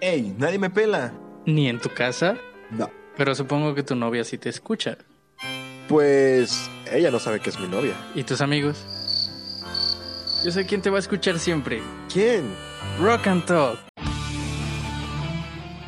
¡Ey! 0.00 0.34
Nadie 0.38 0.58
me 0.58 0.70
pela. 0.70 1.12
¿Ni 1.44 1.68
en 1.68 1.78
tu 1.78 1.90
casa? 1.90 2.36
No. 2.70 2.90
Pero 3.18 3.34
supongo 3.34 3.74
que 3.74 3.82
tu 3.82 3.94
novia 3.94 4.24
sí 4.24 4.38
te 4.38 4.48
escucha. 4.48 4.96
Pues 5.88 6.70
ella 6.90 7.10
no 7.10 7.18
sabe 7.18 7.40
que 7.40 7.50
es 7.50 7.58
mi 7.60 7.68
novia. 7.68 7.94
¿Y 8.14 8.24
tus 8.24 8.40
amigos? 8.40 8.82
Yo 10.42 10.50
sé 10.52 10.64
quién 10.64 10.80
te 10.80 10.88
va 10.88 10.96
a 10.96 11.00
escuchar 11.00 11.38
siempre. 11.38 11.82
¿Quién? 12.10 12.54
Rock 12.98 13.26
and 13.26 13.44
Talk. 13.44 13.78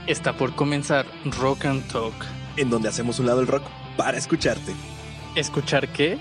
Está 0.06 0.36
por 0.36 0.54
comenzar 0.54 1.06
Rock 1.40 1.64
and 1.64 1.86
Talk. 1.90 2.14
En 2.58 2.68
donde 2.68 2.90
hacemos 2.90 3.18
un 3.18 3.26
lado 3.26 3.40
el 3.40 3.46
rock 3.46 3.62
para 3.96 4.18
escucharte. 4.18 4.74
¿Escuchar 5.36 5.88
qué? 5.88 6.18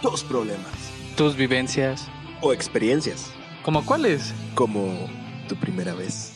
Tus 0.00 0.24
problemas. 0.24 0.72
Tus 1.16 1.36
vivencias. 1.36 2.08
O 2.40 2.54
experiencias. 2.54 3.30
¿Como 3.62 3.84
cuáles? 3.84 4.32
Como 4.54 5.06
tu 5.48 5.56
primera 5.56 5.92
vez. 5.92 6.35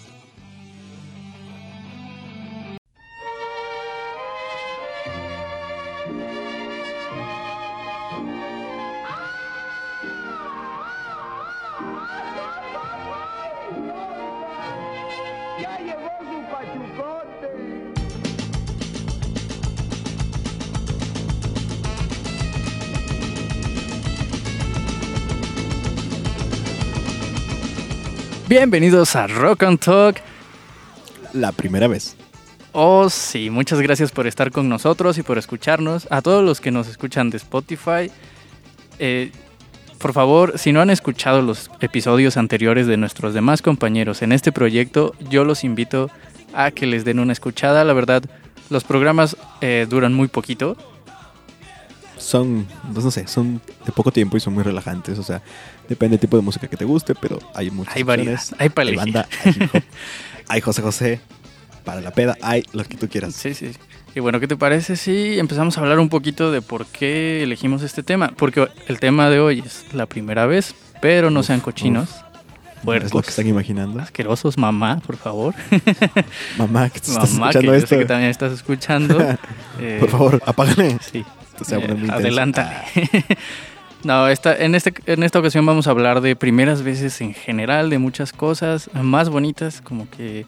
Bienvenidos 28.50 29.14
a 29.14 29.28
Rock 29.28 29.62
and 29.62 29.78
Talk. 29.78 30.16
La 31.34 31.52
primera 31.52 31.86
vez. 31.86 32.16
Oh, 32.72 33.08
sí, 33.08 33.48
muchas 33.48 33.80
gracias 33.80 34.10
por 34.10 34.26
estar 34.26 34.50
con 34.50 34.68
nosotros 34.68 35.18
y 35.18 35.22
por 35.22 35.38
escucharnos. 35.38 36.08
A 36.10 36.20
todos 36.20 36.44
los 36.44 36.60
que 36.60 36.72
nos 36.72 36.88
escuchan 36.88 37.30
de 37.30 37.36
Spotify, 37.36 38.10
eh, 38.98 39.30
por 39.98 40.12
favor, 40.12 40.58
si 40.58 40.72
no 40.72 40.80
han 40.80 40.90
escuchado 40.90 41.42
los 41.42 41.70
episodios 41.78 42.36
anteriores 42.36 42.88
de 42.88 42.96
nuestros 42.96 43.34
demás 43.34 43.62
compañeros 43.62 44.20
en 44.20 44.32
este 44.32 44.50
proyecto, 44.50 45.14
yo 45.30 45.44
los 45.44 45.62
invito 45.62 46.10
a 46.52 46.72
que 46.72 46.86
les 46.86 47.04
den 47.04 47.20
una 47.20 47.32
escuchada. 47.32 47.84
La 47.84 47.92
verdad, 47.92 48.24
los 48.68 48.82
programas 48.82 49.36
eh, 49.60 49.86
duran 49.88 50.12
muy 50.12 50.26
poquito. 50.26 50.76
Son, 52.20 52.66
pues, 52.92 53.04
no 53.04 53.10
sé, 53.10 53.26
son 53.26 53.60
de 53.84 53.92
poco 53.92 54.12
tiempo 54.12 54.36
y 54.36 54.40
son 54.40 54.54
muy 54.54 54.62
relajantes. 54.62 55.18
O 55.18 55.22
sea, 55.22 55.42
depende 55.88 56.14
del 56.16 56.20
tipo 56.20 56.36
de 56.36 56.42
música 56.42 56.68
que 56.68 56.76
te 56.76 56.84
guste, 56.84 57.14
pero 57.14 57.38
hay 57.54 57.70
muchas 57.70 57.96
Hay 57.96 58.02
variedad, 58.02 58.40
hay 58.58 58.68
para 58.68 58.90
Hay 58.90 58.96
banda, 58.96 59.28
hay 59.44 59.52
hip 59.52 59.74
hop, 59.74 59.82
hay 60.48 60.60
José 60.60 60.82
José, 60.82 61.20
para 61.84 62.00
la 62.00 62.10
peda, 62.12 62.36
hay 62.42 62.62
lo 62.72 62.84
que 62.84 62.96
tú 62.96 63.08
quieras. 63.08 63.34
Sí, 63.34 63.54
sí. 63.54 63.72
Y 64.14 64.20
bueno, 64.20 64.40
¿qué 64.40 64.48
te 64.48 64.56
parece 64.56 64.96
si 64.96 65.38
empezamos 65.38 65.78
a 65.78 65.80
hablar 65.82 65.98
un 66.00 66.08
poquito 66.08 66.50
de 66.50 66.62
por 66.62 66.84
qué 66.86 67.42
elegimos 67.44 67.82
este 67.82 68.02
tema? 68.02 68.32
Porque 68.36 68.68
el 68.88 68.98
tema 68.98 69.30
de 69.30 69.38
hoy 69.40 69.62
es 69.64 69.86
la 69.92 70.06
primera 70.06 70.46
vez, 70.46 70.74
pero 71.00 71.30
no 71.30 71.42
sean 71.44 71.60
cochinos, 71.60 72.08
Es 72.10 72.16
lo 72.80 72.84
puercos, 72.84 73.22
que 73.22 73.30
están 73.30 73.46
imaginando. 73.46 74.00
asquerosos, 74.00 74.58
mamá, 74.58 75.00
por 75.06 75.16
favor. 75.16 75.54
Mamá, 76.58 76.90
que 76.90 76.98
te 77.00 77.10
estás 77.12 77.32
mamá, 77.34 77.52
que 77.52 77.58
escuchando 77.58 77.72
yo 77.72 77.74
esto, 77.74 77.86
sé 77.86 77.98
que 77.98 78.04
también 78.04 78.30
estás 78.30 78.52
escuchando. 78.52 79.20
eh, 79.78 79.96
por 80.00 80.08
favor, 80.10 80.42
apágale. 80.44 80.98
Sí. 81.00 81.24
Esto 81.60 81.64
se 81.64 81.76
Eh, 81.76 81.88
intenso. 81.90 82.12
adelántale. 82.14 82.76
no, 84.04 84.28
esta, 84.28 84.56
en, 84.56 84.74
este, 84.74 84.94
en 85.06 85.22
esta 85.22 85.38
ocasión 85.38 85.66
vamos 85.66 85.86
a 85.86 85.90
hablar 85.90 86.20
de 86.20 86.36
primeras 86.36 86.82
veces 86.82 87.20
en 87.20 87.34
general, 87.34 87.90
de 87.90 87.98
muchas 87.98 88.32
cosas 88.32 88.90
más 88.94 89.28
bonitas, 89.28 89.80
como 89.82 90.08
que 90.10 90.46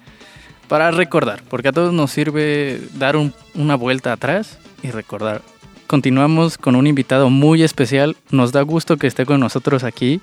para 0.69 0.91
recordar, 0.91 1.42
porque 1.50 1.69
a 1.69 1.72
todos 1.72 1.92
nos 1.92 2.10
sirve 2.10 2.80
dar 2.94 3.16
un- 3.16 3.34
una 3.54 3.74
vuelta 3.74 4.12
atrás 4.12 4.58
y 4.82 4.91
recordar. 4.91 5.42
Continuamos 5.87 6.56
con 6.56 6.76
un 6.76 6.87
invitado 6.87 7.28
muy 7.28 7.62
especial, 7.62 8.16
nos 8.31 8.53
da 8.53 8.62
gusto 8.62 8.97
que 8.97 9.06
esté 9.06 9.26
con 9.26 9.41
nosotros 9.41 9.84
aquí, 9.84 10.22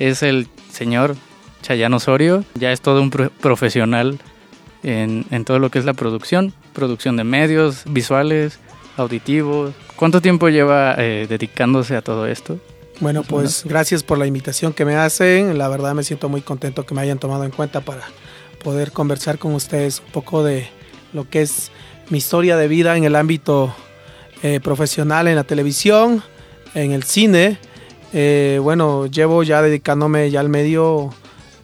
es 0.00 0.24
el 0.24 0.48
señor 0.72 1.14
Chayano 1.62 1.98
Osorio, 1.98 2.44
ya 2.54 2.72
es 2.72 2.80
todo 2.80 3.00
un 3.00 3.10
pro- 3.10 3.30
profesional 3.30 4.18
en, 4.82 5.24
en 5.30 5.44
todo 5.44 5.60
lo 5.60 5.70
que 5.70 5.78
es 5.78 5.84
la 5.84 5.92
producción, 5.94 6.52
producción 6.72 7.16
de 7.16 7.22
medios, 7.22 7.84
visuales, 7.86 8.58
auditivos. 8.96 9.72
¿Cuánto 9.96 10.20
tiempo 10.20 10.48
lleva 10.48 10.94
eh, 10.98 11.26
dedicándose 11.28 11.96
a 11.96 12.02
todo 12.02 12.26
esto? 12.26 12.58
Bueno, 13.00 13.22
pues 13.22 13.64
gracias 13.64 14.02
por 14.02 14.18
la 14.18 14.26
invitación 14.26 14.72
que 14.72 14.84
me 14.84 14.96
hacen. 14.96 15.58
La 15.58 15.68
verdad 15.68 15.94
me 15.94 16.02
siento 16.04 16.28
muy 16.28 16.42
contento 16.42 16.84
que 16.86 16.94
me 16.94 17.00
hayan 17.00 17.18
tomado 17.18 17.44
en 17.44 17.50
cuenta 17.50 17.80
para 17.80 18.02
poder 18.62 18.92
conversar 18.92 19.38
con 19.38 19.54
ustedes 19.54 20.00
un 20.04 20.12
poco 20.12 20.44
de 20.44 20.68
lo 21.12 21.28
que 21.28 21.42
es 21.42 21.70
mi 22.10 22.18
historia 22.18 22.56
de 22.56 22.68
vida 22.68 22.96
en 22.96 23.04
el 23.04 23.16
ámbito 23.16 23.74
eh, 24.42 24.60
profesional, 24.60 25.26
en 25.28 25.36
la 25.36 25.44
televisión, 25.44 26.22
en 26.74 26.92
el 26.92 27.02
cine. 27.04 27.58
Eh, 28.12 28.58
bueno, 28.62 29.06
llevo 29.06 29.42
ya 29.42 29.60
dedicándome 29.62 30.30
ya 30.30 30.40
al 30.40 30.48
medio 30.48 31.12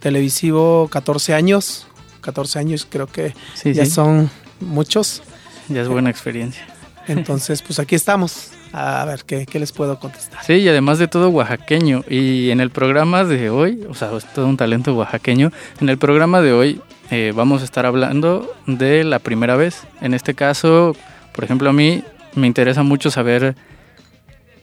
televisivo 0.01 0.89
14 0.91 1.35
años. 1.35 1.87
14 2.23 2.59
años 2.59 2.87
creo 2.91 3.07
que 3.07 3.35
Sí, 3.55 3.73
ya 3.73 3.85
sí, 3.85 3.91
son 3.93 4.31
muchos. 4.61 5.23
ya 5.69 5.83
es 5.83 5.89
buena 5.89 6.11
experiencia. 6.11 6.67
Entonces, 7.11 7.63
pues 7.63 7.79
aquí 7.79 7.95
estamos. 7.95 8.53
A 8.73 9.05
ver, 9.05 9.25
¿qué, 9.25 9.59
les 9.59 9.73
puedo 9.73 9.99
contestar? 9.99 10.45
Sí, 10.45 10.55
y 10.55 10.69
además 10.69 10.99
de 10.99 11.09
todo 11.09 11.29
oaxaqueño. 11.29 12.05
Y 12.09 12.51
en 12.51 12.61
el 12.61 12.71
programa 12.71 13.25
de 13.25 13.51
hoy, 13.51 13.85
o 13.89 13.95
sea, 13.95 14.17
es 14.17 14.25
todo 14.33 14.47
un 14.47 14.57
talento 14.57 14.95
oaxaqueño. 14.95 15.51
En 15.81 15.89
el 15.89 15.99
programa 15.99 16.41
de 16.41 16.53
hoy 16.53 16.81
eh, 17.11 17.33
vamos 17.35 17.63
a 17.63 17.65
estar 17.65 17.85
hablando 17.85 18.55
de 18.67 19.03
la 19.03 19.19
primera 19.19 19.57
vez. 19.57 19.83
En 20.01 20.15
este 20.15 20.35
caso, 20.35 20.95
por 21.35 21.45
ejemplo, 21.45 21.69
a 21.69 21.73
mí 21.73 22.05
me 22.37 22.47
interesa 22.47 22.85
mucho 22.85 23.11
saber 23.11 23.57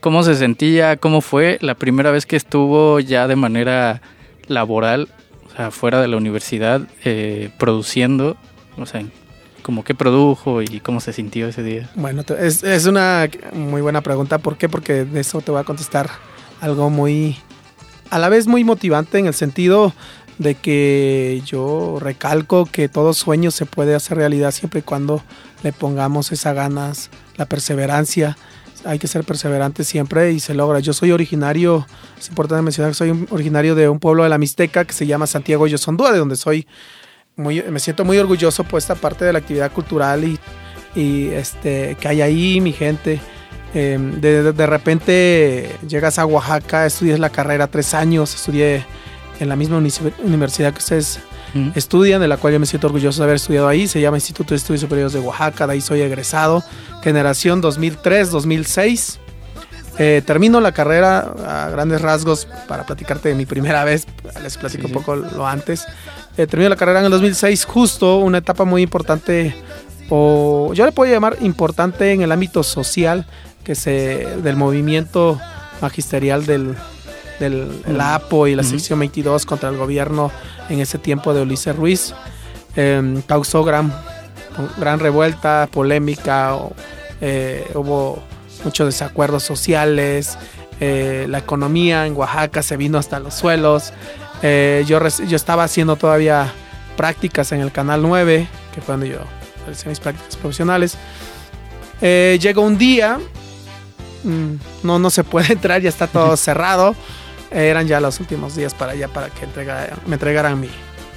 cómo 0.00 0.22
se 0.22 0.34
sentía, 0.34 0.96
cómo 0.96 1.20
fue 1.20 1.58
la 1.60 1.74
primera 1.74 2.10
vez 2.10 2.24
que 2.24 2.36
estuvo 2.36 3.00
ya 3.00 3.28
de 3.28 3.36
manera 3.36 4.00
laboral, 4.46 5.08
o 5.46 5.54
sea, 5.54 5.70
fuera 5.70 6.00
de 6.00 6.08
la 6.08 6.16
universidad, 6.16 6.80
eh, 7.04 7.50
produciendo, 7.58 8.38
o 8.78 8.86
sea, 8.86 9.02
como 9.68 9.84
qué 9.84 9.94
produjo 9.94 10.62
y 10.62 10.80
cómo 10.80 10.98
se 10.98 11.12
sintió 11.12 11.46
ese 11.46 11.62
día. 11.62 11.90
Bueno, 11.94 12.24
es, 12.40 12.64
es 12.64 12.86
una 12.86 13.28
muy 13.52 13.82
buena 13.82 14.00
pregunta. 14.00 14.38
¿Por 14.38 14.56
qué? 14.56 14.66
Porque 14.66 15.04
de 15.04 15.20
eso 15.20 15.42
te 15.42 15.50
voy 15.50 15.60
a 15.60 15.64
contestar 15.64 16.08
algo 16.62 16.88
muy, 16.88 17.36
a 18.08 18.18
la 18.18 18.30
vez 18.30 18.46
muy 18.46 18.64
motivante 18.64 19.18
en 19.18 19.26
el 19.26 19.34
sentido 19.34 19.92
de 20.38 20.54
que 20.54 21.42
yo 21.44 21.98
recalco 22.00 22.64
que 22.64 22.88
todo 22.88 23.12
sueño 23.12 23.50
se 23.50 23.66
puede 23.66 23.94
hacer 23.94 24.16
realidad 24.16 24.52
siempre 24.52 24.80
y 24.80 24.84
cuando 24.84 25.22
le 25.62 25.74
pongamos 25.74 26.32
esas 26.32 26.54
ganas, 26.54 27.10
la 27.36 27.44
perseverancia. 27.44 28.38
Hay 28.86 28.98
que 28.98 29.06
ser 29.06 29.22
perseverante 29.22 29.84
siempre 29.84 30.32
y 30.32 30.40
se 30.40 30.54
logra. 30.54 30.80
Yo 30.80 30.94
soy 30.94 31.12
originario, 31.12 31.86
es 32.18 32.30
importante 32.30 32.62
mencionar 32.62 32.92
que 32.92 32.96
soy 32.96 33.26
originario 33.28 33.74
de 33.74 33.90
un 33.90 33.98
pueblo 33.98 34.22
de 34.22 34.30
la 34.30 34.38
Mixteca 34.38 34.86
que 34.86 34.94
se 34.94 35.06
llama 35.06 35.26
Santiago 35.26 35.66
Yosondúa, 35.66 36.10
de 36.10 36.20
donde 36.20 36.36
soy 36.36 36.66
muy, 37.38 37.62
me 37.62 37.80
siento 37.80 38.04
muy 38.04 38.18
orgulloso 38.18 38.64
por 38.64 38.78
esta 38.78 38.94
parte 38.94 39.24
de 39.24 39.32
la 39.32 39.38
actividad 39.38 39.72
cultural 39.72 40.24
y, 40.24 40.38
y, 40.94 41.28
este, 41.28 41.96
que 41.98 42.08
hay 42.08 42.20
ahí, 42.20 42.60
mi 42.60 42.72
gente. 42.72 43.20
Eh, 43.74 43.98
de, 44.20 44.52
de- 44.52 44.66
repente 44.66 45.70
llegas 45.86 46.18
a 46.18 46.24
Oaxaca, 46.26 46.86
estudias 46.86 47.18
la 47.18 47.30
carrera 47.30 47.66
tres 47.66 47.92
años, 47.94 48.34
estudié 48.34 48.84
en 49.40 49.48
la 49.48 49.56
misma 49.56 49.76
universidad 50.24 50.72
que 50.72 50.78
ustedes 50.78 51.20
estudian, 51.74 52.20
de 52.20 52.28
la 52.28 52.36
cual 52.38 52.52
yo 52.54 52.60
me 52.60 52.66
siento 52.66 52.86
orgulloso 52.88 53.20
de 53.20 53.24
haber 53.24 53.36
estudiado 53.36 53.68
ahí. 53.68 53.86
Se 53.86 54.00
llama 54.00 54.16
Instituto 54.16 54.50
de 54.50 54.56
Estudios 54.56 54.80
Superiores 54.80 55.12
de 55.12 55.20
Oaxaca, 55.20 55.66
de 55.66 55.74
ahí 55.74 55.80
soy 55.80 56.00
egresado, 56.02 56.62
generación 57.02 57.62
2003-2006. 57.62 59.18
Eh, 60.00 60.22
termino 60.24 60.60
la 60.60 60.70
carrera 60.72 61.34
a 61.46 61.70
grandes 61.70 62.00
rasgos 62.00 62.46
para 62.68 62.86
platicarte 62.86 63.30
de 63.30 63.34
mi 63.34 63.46
primera 63.46 63.82
vez. 63.84 64.06
Les 64.42 64.56
platico 64.56 64.82
Sí, 64.88 64.92
un 64.92 64.98
sí. 65.00 65.04
poco 65.04 65.16
lo 65.16 65.46
antes. 65.46 65.84
Eh, 66.38 66.46
termino 66.46 66.70
la 66.70 66.76
carrera 66.76 67.00
en 67.00 67.06
el 67.06 67.10
2006, 67.10 67.64
justo 67.64 68.18
una 68.18 68.38
etapa 68.38 68.64
muy 68.64 68.80
importante, 68.80 69.56
o 70.08 70.72
yo 70.72 70.86
le 70.86 70.92
puedo 70.92 71.12
llamar 71.12 71.36
importante 71.40 72.12
en 72.12 72.22
el 72.22 72.30
ámbito 72.30 72.62
social, 72.62 73.26
que 73.64 73.74
se 73.74 74.24
del 74.40 74.54
movimiento 74.54 75.40
magisterial 75.80 76.46
del, 76.46 76.76
del 77.40 77.82
el 77.88 78.00
APO 78.00 78.46
y 78.46 78.54
la 78.54 78.62
sección 78.62 79.00
22 79.00 79.46
contra 79.46 79.68
el 79.68 79.76
gobierno 79.76 80.30
en 80.68 80.78
ese 80.78 80.98
tiempo 80.98 81.34
de 81.34 81.42
Ulises 81.42 81.74
Ruiz. 81.74 82.14
Eh, 82.76 83.20
causó 83.26 83.64
gran, 83.64 83.92
gran 84.78 85.00
revuelta, 85.00 85.68
polémica, 85.72 86.56
eh, 87.20 87.66
hubo 87.74 88.22
muchos 88.62 88.86
desacuerdos 88.86 89.42
sociales, 89.42 90.38
eh, 90.80 91.26
la 91.28 91.38
economía 91.38 92.06
en 92.06 92.16
Oaxaca 92.16 92.62
se 92.62 92.76
vino 92.76 92.98
hasta 92.98 93.18
los 93.18 93.34
suelos. 93.34 93.92
Eh, 94.42 94.84
yo, 94.86 95.00
yo 95.06 95.36
estaba 95.36 95.64
haciendo 95.64 95.96
todavía 95.96 96.52
prácticas 96.96 97.52
en 97.52 97.60
el 97.60 97.72
Canal 97.72 98.02
9, 98.02 98.48
que 98.74 98.80
fue 98.80 98.92
donde 98.94 99.08
yo 99.10 99.18
realicé 99.64 99.88
mis 99.88 100.00
prácticas 100.00 100.36
profesionales. 100.36 100.96
Eh, 102.00 102.38
llega 102.40 102.60
un 102.60 102.78
día, 102.78 103.18
mm, 104.24 104.54
no, 104.84 104.98
no 104.98 105.10
se 105.10 105.24
puede 105.24 105.52
entrar, 105.54 105.80
ya 105.82 105.88
está 105.88 106.06
todo 106.06 106.36
cerrado. 106.36 106.94
Eh, 107.50 107.68
eran 107.68 107.86
ya 107.86 108.00
los 108.00 108.20
últimos 108.20 108.54
días 108.54 108.74
para 108.74 108.92
allá 108.92 109.08
para 109.08 109.30
que 109.30 109.44
entregara- 109.46 109.96
me 110.06 110.14
entregaran 110.14 110.60
mi, 110.60 110.68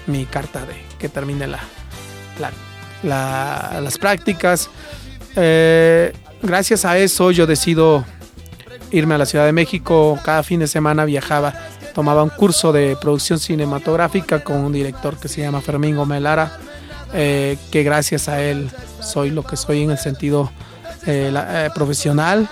mi 0.08 0.26
carta 0.26 0.66
de 0.66 0.74
que 0.98 1.10
termine 1.10 1.46
la, 1.48 1.60
la- 2.40 2.52
la- 3.04 3.82
las 3.82 3.98
prácticas. 3.98 4.70
Eh, 5.36 6.14
gracias 6.42 6.86
a 6.86 6.98
eso 6.98 7.32
yo 7.32 7.46
decido 7.48 8.06
irme 8.92 9.16
a 9.16 9.18
la 9.18 9.26
Ciudad 9.26 9.46
de 9.46 9.52
México. 9.54 10.20
Cada 10.24 10.44
fin 10.44 10.60
de 10.60 10.68
semana 10.68 11.06
viajaba, 11.06 11.54
tomaba 11.94 12.24
un 12.24 12.30
curso 12.30 12.72
de 12.72 12.98
producción 13.00 13.40
cinematográfica 13.40 14.44
con 14.44 14.58
un 14.58 14.72
director 14.74 15.18
que 15.18 15.28
se 15.28 15.42
llama 15.42 15.62
Fermín 15.62 15.96
Gómez 15.96 16.22
Lara, 16.22 16.58
eh, 17.14 17.58
que 17.72 17.84
gracias 17.84 18.28
a 18.30 18.42
él 18.42 18.70
soy 19.02 19.30
lo 19.32 19.44
que 19.44 19.58
soy 19.58 19.84
en 19.84 19.92
el 19.92 19.98
sentido 19.98 20.52
eh, 21.06 21.30
la- 21.32 21.66
eh, 21.66 21.70
profesional. 21.74 22.48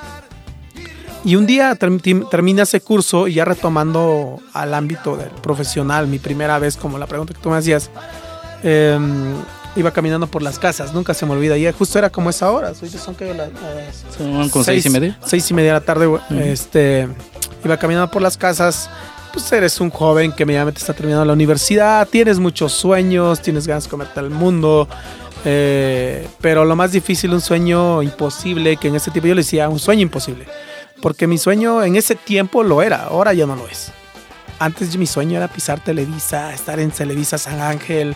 Y 1.24 1.36
un 1.36 1.46
día 1.46 1.76
term- 1.78 2.30
termina 2.30 2.64
ese 2.64 2.80
curso 2.82 3.28
y 3.28 3.34
ya 3.36 3.46
retomando 3.46 4.40
al 4.54 4.74
ámbito 4.74 5.18
del 5.18 5.30
profesional, 5.30 6.08
mi 6.08 6.18
primera 6.18 6.58
vez, 6.60 6.78
como 6.78 6.98
la 6.98 7.08
pregunta 7.08 7.34
que 7.34 7.42
tú 7.42 7.50
me 7.50 7.58
hacías, 7.58 7.90
em, 8.64 9.36
iba 9.76 9.92
caminando 9.92 10.28
por 10.28 10.42
las 10.42 10.58
casas, 10.60 10.94
nunca 10.94 11.14
se 11.14 11.26
me 11.26 11.34
olvida. 11.34 11.58
Y 11.58 11.70
justo 11.74 12.00
era 12.00 12.10
como 12.10 12.30
esa 12.30 12.50
hora, 12.52 12.74
son 12.74 13.16
que 13.16 13.34
las, 13.34 13.50
las 13.52 14.16
Son 14.18 14.50
con 14.50 14.64
seis 14.64 14.86
y 14.86 14.90
media. 14.90 15.18
Seis 15.26 15.50
y 15.52 15.54
media 15.54 15.74
de 15.74 15.80
la 15.80 15.86
tarde, 15.86 16.10
este, 16.40 17.08
iba 17.64 17.78
caminando 17.78 18.10
por 18.10 18.22
las 18.22 18.38
casas. 18.38 18.90
Pues 19.32 19.52
eres 19.52 19.80
un 19.80 19.90
joven 19.90 20.32
que 20.32 20.46
medianamente 20.46 20.80
está 20.80 20.94
terminando 20.94 21.26
la 21.26 21.34
universidad, 21.34 22.08
tienes 22.08 22.40
muchos 22.40 22.74
sueños, 22.74 23.42
tienes 23.42 23.68
ganas 23.68 23.84
de 23.86 23.90
comerte 23.90 24.20
al 24.20 24.30
mundo. 24.30 24.88
eh, 25.46 26.28
pero 26.42 26.66
lo 26.66 26.76
más 26.76 26.92
difícil, 26.92 27.34
un 27.34 27.42
sueño 27.42 28.02
imposible, 28.04 28.78
que 28.78 28.90
en 28.90 28.96
ese 28.96 29.12
tiempo 29.12 29.28
yo 29.28 29.36
le 29.36 29.42
decía, 29.42 29.70
un 29.70 29.80
sueño 29.80 30.02
imposible. 30.02 30.46
Porque 31.02 31.28
mi 31.28 31.38
sueño 31.38 31.84
en 31.84 31.96
ese 31.96 32.16
tiempo 32.16 32.64
lo 32.64 32.82
era, 32.82 33.04
ahora 33.04 33.34
ya 33.34 33.46
no 33.46 33.56
lo 33.56 33.68
es. 33.68 33.92
Antes 34.60 34.96
mi 34.98 35.08
sueño 35.08 35.38
era 35.38 35.48
pisar 35.48 35.80
Televisa, 35.82 36.54
estar 36.54 36.80
en 36.80 36.92
Televisa 36.92 37.38
San 37.38 37.62
Ángel, 37.62 38.16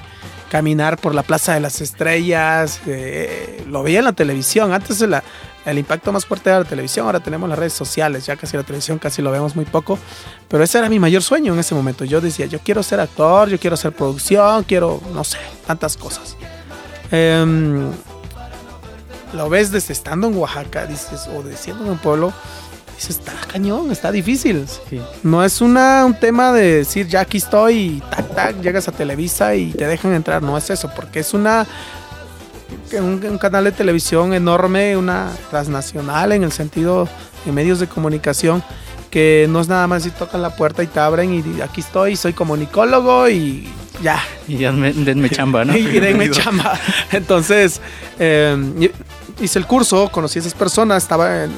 caminar 0.52 0.98
por 0.98 1.16
la 1.16 1.24
Plaza 1.24 1.54
de 1.54 1.62
las 1.62 1.80
Estrellas. 1.82 2.82
eh, 2.86 3.64
lo 3.68 3.82
veía 3.82 4.00
en 4.00 4.06
la 4.06 4.14
televisión. 4.14 4.74
Antes 4.74 5.00
la- 5.02 5.24
el 5.66 5.78
impacto 5.80 6.12
más 6.12 6.26
fuerte 6.26 6.50
era 6.50 6.60
la 6.60 6.66
televisión, 6.66 7.06
ahora 7.06 7.22
tenemos 7.22 7.48
las 7.50 7.58
redes 7.58 7.72
sociales. 7.72 8.26
Ya 8.26 8.36
casi 8.36 8.58
la 8.58 8.64
televisión 8.64 9.00
casi 9.00 9.22
lo 9.22 9.32
vemos 9.32 9.56
muy 9.56 9.64
poco. 9.64 9.98
Pero 10.50 10.62
ese 10.64 10.78
era 10.80 10.90
mi 10.90 11.00
mayor 11.00 11.24
sueño 11.24 11.54
en 11.54 11.60
ese 11.60 11.74
momento. 11.74 12.04
Yo 12.04 12.20
decía, 12.20 12.46
yo 12.48 12.60
quiero 12.60 12.84
ser 12.84 13.00
actor, 13.00 13.48
yo 13.48 13.58
quiero 13.58 13.76
hacer 13.76 13.94
producción, 13.94 14.64
quiero, 14.66 15.02
no 15.14 15.24
sé, 15.24 15.38
tantas 15.66 15.96
cosas. 15.96 16.36
Em, 17.12 17.90
lo 19.34 19.50
ves 19.50 19.72
desde 19.72 19.94
estando 19.94 20.28
en 20.28 20.36
Oaxaca, 20.38 20.86
dices, 20.86 21.28
o 21.34 21.42
de 21.42 21.56
siendo 21.56 21.86
en 21.86 21.92
un 21.92 21.98
pueblo, 21.98 22.34
dices, 22.96 23.18
está 23.20 23.34
cañón, 23.52 23.92
está 23.92 24.12
difícil. 24.12 24.66
Sí. 24.90 25.02
No 25.24 25.44
es 25.44 25.62
una, 25.62 26.06
un 26.06 26.14
tema 26.20 26.52
de 26.54 26.78
decir, 26.80 27.08
ya 27.08 27.22
aquí 27.22 27.38
estoy 27.38 27.76
y 27.78 28.00
tac, 28.10 28.36
tac, 28.36 28.62
llegas 28.62 28.88
a 28.88 28.92
Televisa 28.92 29.56
y 29.56 29.72
te 29.72 29.86
dejan 29.88 30.14
entrar. 30.14 30.42
No 30.42 30.58
es 30.58 30.70
eso, 30.70 30.90
porque 30.96 31.20
es 31.20 31.34
una 31.34 31.68
un, 32.94 33.24
un 33.26 33.38
canal 33.38 33.64
de 33.66 33.72
televisión 33.72 34.34
enorme, 34.34 34.96
una 34.98 35.30
transnacional 35.50 36.32
en 36.32 36.44
el 36.44 36.52
sentido 36.52 37.08
de 37.46 37.52
medios 37.52 37.80
de 37.80 37.88
comunicación, 37.88 38.64
que 39.10 39.46
no 39.50 39.60
es 39.62 39.68
nada 39.68 39.86
más 39.88 40.04
si 40.04 40.10
tocan 40.12 40.42
la 40.42 40.56
puerta 40.56 40.82
y 40.84 40.88
te 40.88 41.00
abren 41.00 41.34
y 41.34 41.62
aquí 41.62 41.82
estoy, 41.82 42.16
soy 42.16 42.34
comunicólogo 42.34 43.30
y 43.30 43.68
ya, 44.02 44.22
Y 44.48 44.58
ya 44.58 44.72
me- 44.72 44.92
denme 44.92 45.30
chamba, 45.30 45.66
¿no? 45.66 45.76
y, 45.78 45.82
y 45.88 46.00
denme 46.00 46.30
chamba. 46.32 46.80
Entonces, 47.12 47.80
eh, 48.20 48.92
hice 49.40 49.60
el 49.60 49.68
curso, 49.68 50.10
conocí 50.12 50.40
a 50.40 50.42
esas 50.42 50.56
personas, 50.56 51.04
estaba 51.04 51.44
en- 51.44 51.52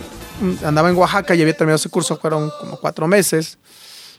andaba 0.63 0.89
en 0.89 0.95
Oaxaca 0.95 1.35
y 1.35 1.41
había 1.41 1.53
terminado 1.53 1.77
ese 1.77 1.89
curso, 1.89 2.17
fueron 2.17 2.51
como 2.59 2.77
cuatro 2.77 3.07
meses, 3.07 3.57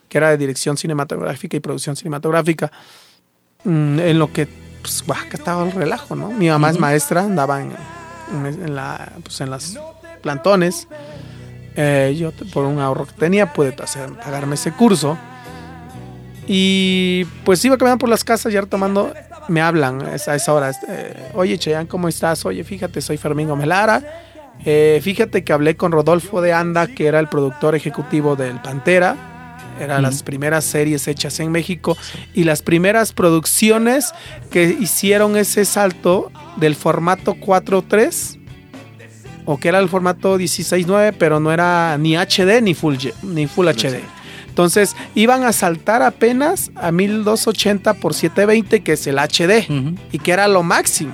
que 0.09 0.19
era 0.19 0.31
de 0.31 0.37
dirección 0.37 0.77
cinematográfica 0.77 1.57
y 1.57 1.61
producción 1.61 1.97
cinematográfica, 1.97 2.71
mm, 3.65 4.01
en 4.01 4.19
lo 4.19 4.33
que 4.33 4.47
pues, 4.83 5.05
Oaxaca 5.07 5.37
estaba 5.37 5.63
al 5.63 5.73
relajo, 5.73 6.15
¿no? 6.15 6.31
Mi 6.31 6.49
mamá 6.49 6.71
es 6.71 6.79
maestra, 6.79 7.23
andaba 7.23 7.61
en, 7.61 7.73
en, 8.33 8.47
en 8.47 8.75
la, 8.75 9.13
pues, 9.23 9.41
en 9.41 9.51
las 9.51 9.79
plantones. 10.23 10.89
Eh, 11.77 12.17
yo 12.19 12.33
por 12.53 12.65
un 12.65 12.79
ahorro 12.81 13.07
que 13.07 13.13
tenía 13.13 13.53
pude 13.53 13.75
hacer, 13.83 14.11
pagarme 14.15 14.55
ese 14.55 14.73
curso. 14.73 15.19
Y 16.47 17.25
pues 17.45 17.65
iba 17.65 17.77
caminando 17.77 17.99
por 18.01 18.09
las 18.09 18.23
casas 18.23 18.53
ya 18.53 18.61
retomando, 18.61 19.13
me 19.49 19.61
hablan 19.61 20.01
a 20.03 20.15
esa, 20.15 20.33
a 20.33 20.37
esa 20.37 20.53
hora. 20.55 20.71
eh, 20.89 21.33
Oye, 21.35 21.59
Cheyenne, 21.59 21.89
¿cómo 21.89 22.09
estás? 22.09 22.45
Oye, 22.47 22.63
fíjate, 22.63 23.01
soy 23.01 23.17
Fermín 23.17 23.49
Gomelara. 23.49 24.26
Eh, 24.65 25.01
fíjate 25.03 25.45
que 25.45 25.53
hablé 25.53 25.77
con 25.77 25.93
Rodolfo 25.93 26.41
de 26.41 26.53
Anda, 26.53 26.87
que 26.89 27.07
era 27.07 27.21
el 27.21 27.29
productor 27.29 27.75
ejecutivo 27.75 28.37
del 28.37 28.61
Pantera. 28.61 29.17
Eran 29.81 30.03
las 30.03 30.23
primeras 30.23 30.65
series 30.65 31.07
hechas 31.07 31.39
en 31.39 31.53
México 31.53 31.99
y 32.33 32.45
las 32.45 32.63
primeras 32.63 33.13
producciones 33.13 34.13
que 34.51 34.65
hicieron 34.65 35.37
ese 35.37 35.67
salto 35.67 36.33
del 36.57 36.75
formato 36.75 37.35
4.3 37.35 38.39
o 39.45 39.59
que 39.59 39.69
era 39.69 39.79
el 39.79 39.89
formato 39.89 40.39
16.9, 40.39 41.15
pero 41.19 41.41
no 41.41 41.53
era 41.53 41.97
ni 41.99 42.17
HD 42.17 42.63
ni 42.63 42.75
Full, 42.75 42.97
ni 43.23 43.47
full 43.47 43.69
HD. 43.69 44.01
Entonces 44.49 44.97
iban 45.15 45.45
a 45.45 45.53
saltar 45.53 46.03
apenas 46.03 46.71
a 46.75 46.91
1280 46.91 47.93
por 47.95 48.15
720, 48.15 48.83
que 48.83 48.93
es 48.95 49.07
el 49.07 49.19
HD, 49.19 49.67
y 50.13 50.19
que 50.19 50.33
era 50.33 50.49
lo 50.49 50.63
máximo. 50.63 51.13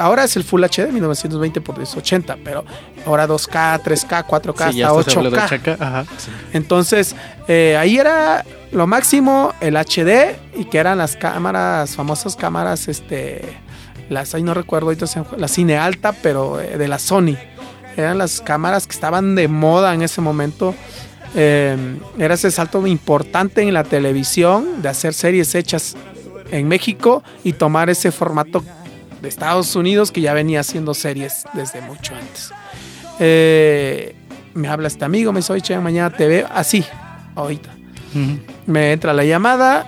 Ahora 0.00 0.24
es 0.24 0.34
el 0.36 0.44
Full 0.44 0.64
HD 0.64 0.90
1920 0.92 1.60
por 1.60 1.76
1080, 1.76 2.38
pero 2.42 2.64
ahora 3.04 3.28
2K, 3.28 3.82
3K, 3.82 4.26
4K, 4.26 4.72
Sí, 4.72 4.78
ya 4.78 4.88
hasta 4.88 5.00
estás 5.00 5.16
hablando 5.18 5.36
de 5.36 5.42
8K. 5.42 5.48
Chaca, 5.50 5.76
ajá. 5.78 6.06
Entonces, 6.54 7.14
eh, 7.46 7.76
ahí 7.76 7.98
era 7.98 8.46
lo 8.72 8.86
máximo 8.86 9.52
el 9.60 9.76
HD 9.76 10.38
y 10.56 10.64
que 10.64 10.78
eran 10.78 10.96
las 10.96 11.16
cámaras, 11.16 11.96
famosas 11.96 12.34
cámaras, 12.34 12.88
este, 12.88 13.58
las, 14.08 14.34
ahí 14.34 14.42
no 14.42 14.54
recuerdo, 14.54 14.86
ahorita 14.86 15.04
la 15.36 15.48
cine 15.48 15.76
alta, 15.76 16.12
pero 16.12 16.58
eh, 16.58 16.78
de 16.78 16.88
la 16.88 16.98
Sony. 16.98 17.36
Eran 17.94 18.16
las 18.16 18.40
cámaras 18.40 18.86
que 18.86 18.94
estaban 18.94 19.34
de 19.34 19.48
moda 19.48 19.92
en 19.92 20.00
ese 20.00 20.22
momento. 20.22 20.74
Eh, 21.34 21.76
era 22.18 22.32
ese 22.32 22.50
salto 22.50 22.86
importante 22.86 23.60
en 23.60 23.74
la 23.74 23.84
televisión 23.84 24.80
de 24.80 24.88
hacer 24.88 25.12
series 25.12 25.54
hechas 25.54 25.94
en 26.50 26.68
México 26.68 27.22
y 27.44 27.52
tomar 27.52 27.90
ese 27.90 28.10
formato 28.10 28.64
de 29.20 29.28
Estados 29.28 29.74
Unidos 29.76 30.10
que 30.10 30.20
ya 30.20 30.32
venía 30.34 30.60
haciendo 30.60 30.94
series 30.94 31.44
desde 31.52 31.80
mucho 31.80 32.14
antes. 32.14 32.50
Eh, 33.18 34.14
me 34.54 34.68
habla 34.68 34.88
este 34.88 35.04
amigo, 35.04 35.32
me 35.32 35.40
dice, 35.40 35.52
oye, 35.52 35.62
Chayanne, 35.62 35.84
mañana 35.84 36.10
te 36.10 36.26
veo. 36.26 36.48
Así, 36.52 36.84
ahorita. 37.34 37.70
Me 38.66 38.92
entra 38.92 39.12
la 39.12 39.24
llamada. 39.24 39.86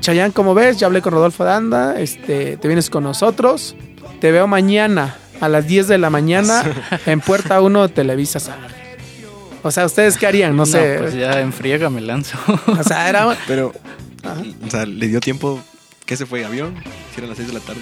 Chayanne, 0.00 0.32
¿cómo 0.32 0.54
ves? 0.54 0.78
Ya 0.78 0.86
hablé 0.86 1.02
con 1.02 1.12
Rodolfo 1.12 1.44
Danda. 1.44 1.98
Este, 1.98 2.56
te 2.56 2.68
vienes 2.68 2.90
con 2.90 3.02
nosotros. 3.02 3.74
Te 4.20 4.30
veo 4.30 4.46
mañana 4.46 5.16
a 5.40 5.48
las 5.48 5.66
10 5.66 5.88
de 5.88 5.98
la 5.98 6.10
mañana 6.10 6.62
en 7.06 7.20
Puerta 7.20 7.60
1 7.60 7.88
de 7.88 7.94
Televisa. 7.94 8.38
O 9.62 9.70
sea, 9.70 9.84
¿ustedes 9.84 10.16
qué 10.16 10.26
harían? 10.26 10.54
No 10.54 10.64
sé. 10.64 10.96
pues 11.00 11.14
ya 11.14 11.40
en 11.40 11.52
friega 11.52 11.90
me 11.90 12.00
lanzo. 12.00 12.38
O 12.66 12.82
sea, 12.84 13.08
era... 13.08 13.36
Pero, 13.48 13.72
Ajá. 14.22 14.42
o 14.64 14.70
sea, 14.70 14.86
le 14.86 15.08
dio 15.08 15.20
tiempo. 15.20 15.60
¿Qué 16.04 16.16
se 16.16 16.24
fue? 16.24 16.44
¿Avión? 16.44 16.76
Si 17.16 17.20
eran 17.20 17.30
las 17.30 17.38
6 17.38 17.48
de 17.48 17.54
la 17.54 17.60
tarde. 17.60 17.80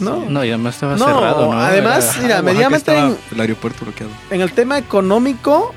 No. 0.00 0.28
no, 0.28 0.44
y 0.44 0.48
además 0.48 0.74
estaba 0.74 0.96
No, 0.96 1.04
cerrado, 1.06 1.52
¿no? 1.52 1.60
además, 1.60 2.16
Era- 2.16 2.22
mira, 2.22 2.42
medianamente 2.42 2.96
en- 2.98 3.16
El 3.32 3.40
aeropuerto 3.40 3.84
bloqueado. 3.84 4.10
En 4.30 4.40
el 4.40 4.50
tema 4.52 4.78
económico, 4.78 5.72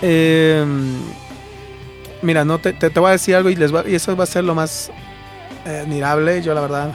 eh, 0.00 0.64
mira, 2.22 2.44
no 2.46 2.58
te, 2.58 2.72
te, 2.72 2.88
te 2.90 2.98
voy 3.00 3.10
a 3.10 3.12
decir 3.12 3.34
algo 3.36 3.50
y, 3.50 3.56
les 3.56 3.74
va- 3.74 3.84
y 3.86 3.94
eso 3.94 4.16
va 4.16 4.24
a 4.24 4.26
ser 4.26 4.44
lo 4.44 4.54
más 4.54 4.90
eh, 5.66 5.80
admirable. 5.84 6.40
Yo, 6.42 6.54
la 6.54 6.60
verdad, 6.62 6.94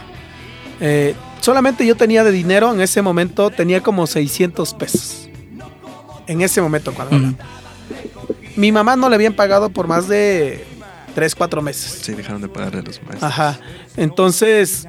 eh, 0.80 1.16
solamente 1.42 1.86
yo 1.86 1.96
tenía 1.96 2.24
de 2.24 2.32
dinero 2.32 2.72
en 2.74 2.82
ese 2.82 3.02
momento, 3.04 3.50
tenía 3.52 3.82
como 3.82 4.08
600 4.08 4.74
pesos. 4.74 5.30
En 6.28 6.42
ese 6.42 6.60
momento, 6.62 6.92
cuando 6.94 7.36
mi 8.56 8.72
mamá 8.72 8.96
no 8.96 9.10
le 9.10 9.16
habían 9.16 9.34
pagado 9.34 9.70
por 9.70 9.88
más 9.88 10.08
de 10.08 10.66
3, 11.16 11.34
4 11.36 11.62
meses. 11.64 12.00
Sí, 12.04 12.14
dejaron 12.14 12.42
de 12.42 12.48
pagarle 12.50 12.80
a 12.80 12.84
los 12.84 13.02
maestros. 13.04 13.24
Ajá. 13.24 13.60
Entonces, 13.98 14.88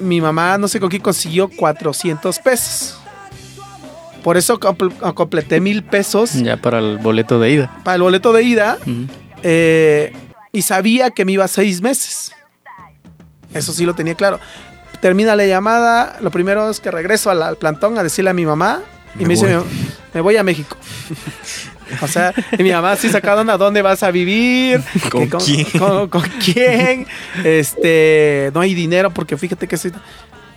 mi 0.00 0.20
mamá 0.20 0.58
no 0.58 0.66
sé 0.68 0.80
con 0.80 0.88
quién 0.88 1.02
consiguió 1.02 1.48
400 1.48 2.38
pesos. 2.40 2.96
Por 4.24 4.36
eso 4.36 4.58
compl- 4.60 5.14
completé 5.14 5.60
mil 5.60 5.82
pesos 5.82 6.34
Ya 6.34 6.56
para 6.58 6.78
el 6.78 6.98
boleto 6.98 7.40
de 7.40 7.50
ida. 7.52 7.80
para 7.84 7.94
el 7.96 8.02
boleto 8.02 8.32
de 8.34 8.42
ida 8.42 8.76
eh, 9.42 10.12
y 10.52 10.62
sabía 10.62 11.10
que 11.10 11.24
me 11.24 11.32
iba 11.32 11.48
seis 11.48 11.80
meses. 11.80 12.32
Eso 13.54 13.72
sí 13.72 13.84
lo 13.86 13.94
tenía 13.94 14.14
claro. 14.14 14.38
Termina 15.00 15.34
la 15.36 15.46
llamada, 15.46 16.18
lo 16.20 16.30
primero 16.30 16.68
es 16.68 16.80
que 16.80 16.90
regreso 16.90 17.30
al, 17.30 17.42
al 17.42 17.56
plantón 17.56 17.96
a 17.96 18.02
decirle 18.02 18.30
a 18.30 18.34
mi 18.34 18.44
mamá 18.44 18.82
y 19.14 19.20
me, 19.20 19.28
Me 19.28 19.34
dice, 19.34 19.58
me 20.12 20.20
voy 20.20 20.36
a 20.36 20.42
México. 20.42 20.76
O 22.02 22.06
sea, 22.08 22.32
y 22.58 22.62
mi 22.62 22.70
mamá 22.72 22.96
sí 22.96 23.08
sacaron 23.08 23.48
a 23.50 23.56
dónde 23.56 23.82
vas 23.82 24.02
a 24.02 24.10
vivir, 24.10 24.82
¿Con 25.10 25.26
quién? 25.26 25.64
con, 25.78 26.08
con 26.08 26.22
quién, 26.44 27.06
este, 27.44 28.50
no 28.54 28.60
hay 28.60 28.74
dinero 28.74 29.10
porque 29.10 29.36
fíjate 29.36 29.66
que 29.68 29.76
sí- 29.76 29.90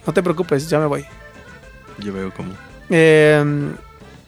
no 0.06 0.14
te 0.14 0.22
preocupes, 0.24 0.70
ya 0.70 0.80
me 0.80 0.86
voy. 0.86 1.06
Yo 2.00 2.12
veo 2.14 2.32
como. 2.34 2.54
Eh, 2.90 3.40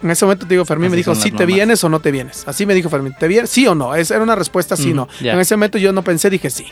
en 0.04 0.12
ese 0.12 0.26
momento 0.26 0.46
te 0.46 0.54
digo, 0.54 0.66
Fermín 0.66 0.92
me 0.92 0.98
dijo, 0.98 1.16
si 1.16 1.32
te 1.32 1.46
vienes 1.46 1.84
o 1.84 1.90
no 1.90 2.00
te 2.00 2.12
vienes. 2.12 2.44
Así 2.48 2.66
me 2.66 2.74
dijo 2.74 2.90
Fermín, 2.90 3.16
¿te 3.20 3.28
vienes? 3.28 3.50
Sí 3.50 3.66
o 3.68 3.74
no. 3.76 3.96
Esa 3.96 4.16
era 4.16 4.24
una 4.24 4.36
respuesta 4.36 4.76
sí 4.78 4.90
o 4.94 5.02
Ujú, 5.04 5.08
no. 5.22 5.30
En 5.32 5.40
ese 5.40 5.56
momento 5.56 5.78
yo 5.78 5.92
no 5.94 6.04
pensé, 6.04 6.30
dije 6.30 6.50
sí. 6.50 6.66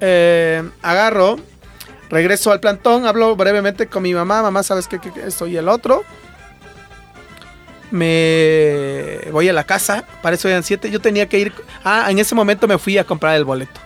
Eh, 0.00 0.62
agarro, 0.82 1.36
Regreso 2.10 2.52
al 2.52 2.60
plantón, 2.60 3.06
hablo 3.06 3.34
brevemente 3.36 3.86
con 3.86 4.02
mi 4.02 4.12
mamá. 4.12 4.42
Mamá, 4.42 4.62
¿sabes 4.62 4.86
qué? 4.86 4.98
qué, 4.98 5.10
qué? 5.12 5.26
Esto 5.26 5.46
y 5.46 5.56
el 5.56 5.66
otro. 5.66 6.04
Me 7.92 9.30
voy 9.30 9.48
a 9.48 9.52
la 9.52 9.64
casa, 9.64 10.04
para 10.22 10.34
eso 10.34 10.48
eran 10.48 10.62
siete. 10.62 10.90
Yo 10.90 11.00
tenía 11.00 11.28
que 11.28 11.38
ir. 11.38 11.52
Ah, 11.84 12.06
en 12.10 12.18
ese 12.18 12.34
momento 12.34 12.66
me 12.66 12.78
fui 12.78 12.96
a 12.98 13.04
comprar 13.04 13.36
el 13.36 13.44
boleto. 13.44 13.80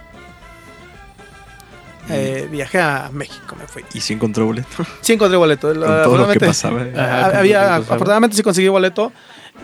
Eh, 2.09 2.47
viajé 2.51 2.81
a 2.81 3.11
México, 3.13 3.57
me 3.59 3.67
fui. 3.67 3.85
¿Y 3.93 4.01
si 4.01 4.13
encontró 4.13 4.47
boleto? 4.47 4.69
Sí 5.01 5.15
encontré 5.15 5.37
boleto. 5.37 5.69
Con 5.69 5.81
todo 5.81 6.17
lo 6.19 6.29
que 6.29 6.39
afortunadamente- 6.39 6.47
pasaba. 6.47 6.83
Ajá, 6.83 7.27
Ah, 7.35 7.39
había, 7.41 7.75
afortunadamente 7.77 8.37
sí 8.37 8.43
conseguí 8.45 8.69
boleto. 8.69 9.13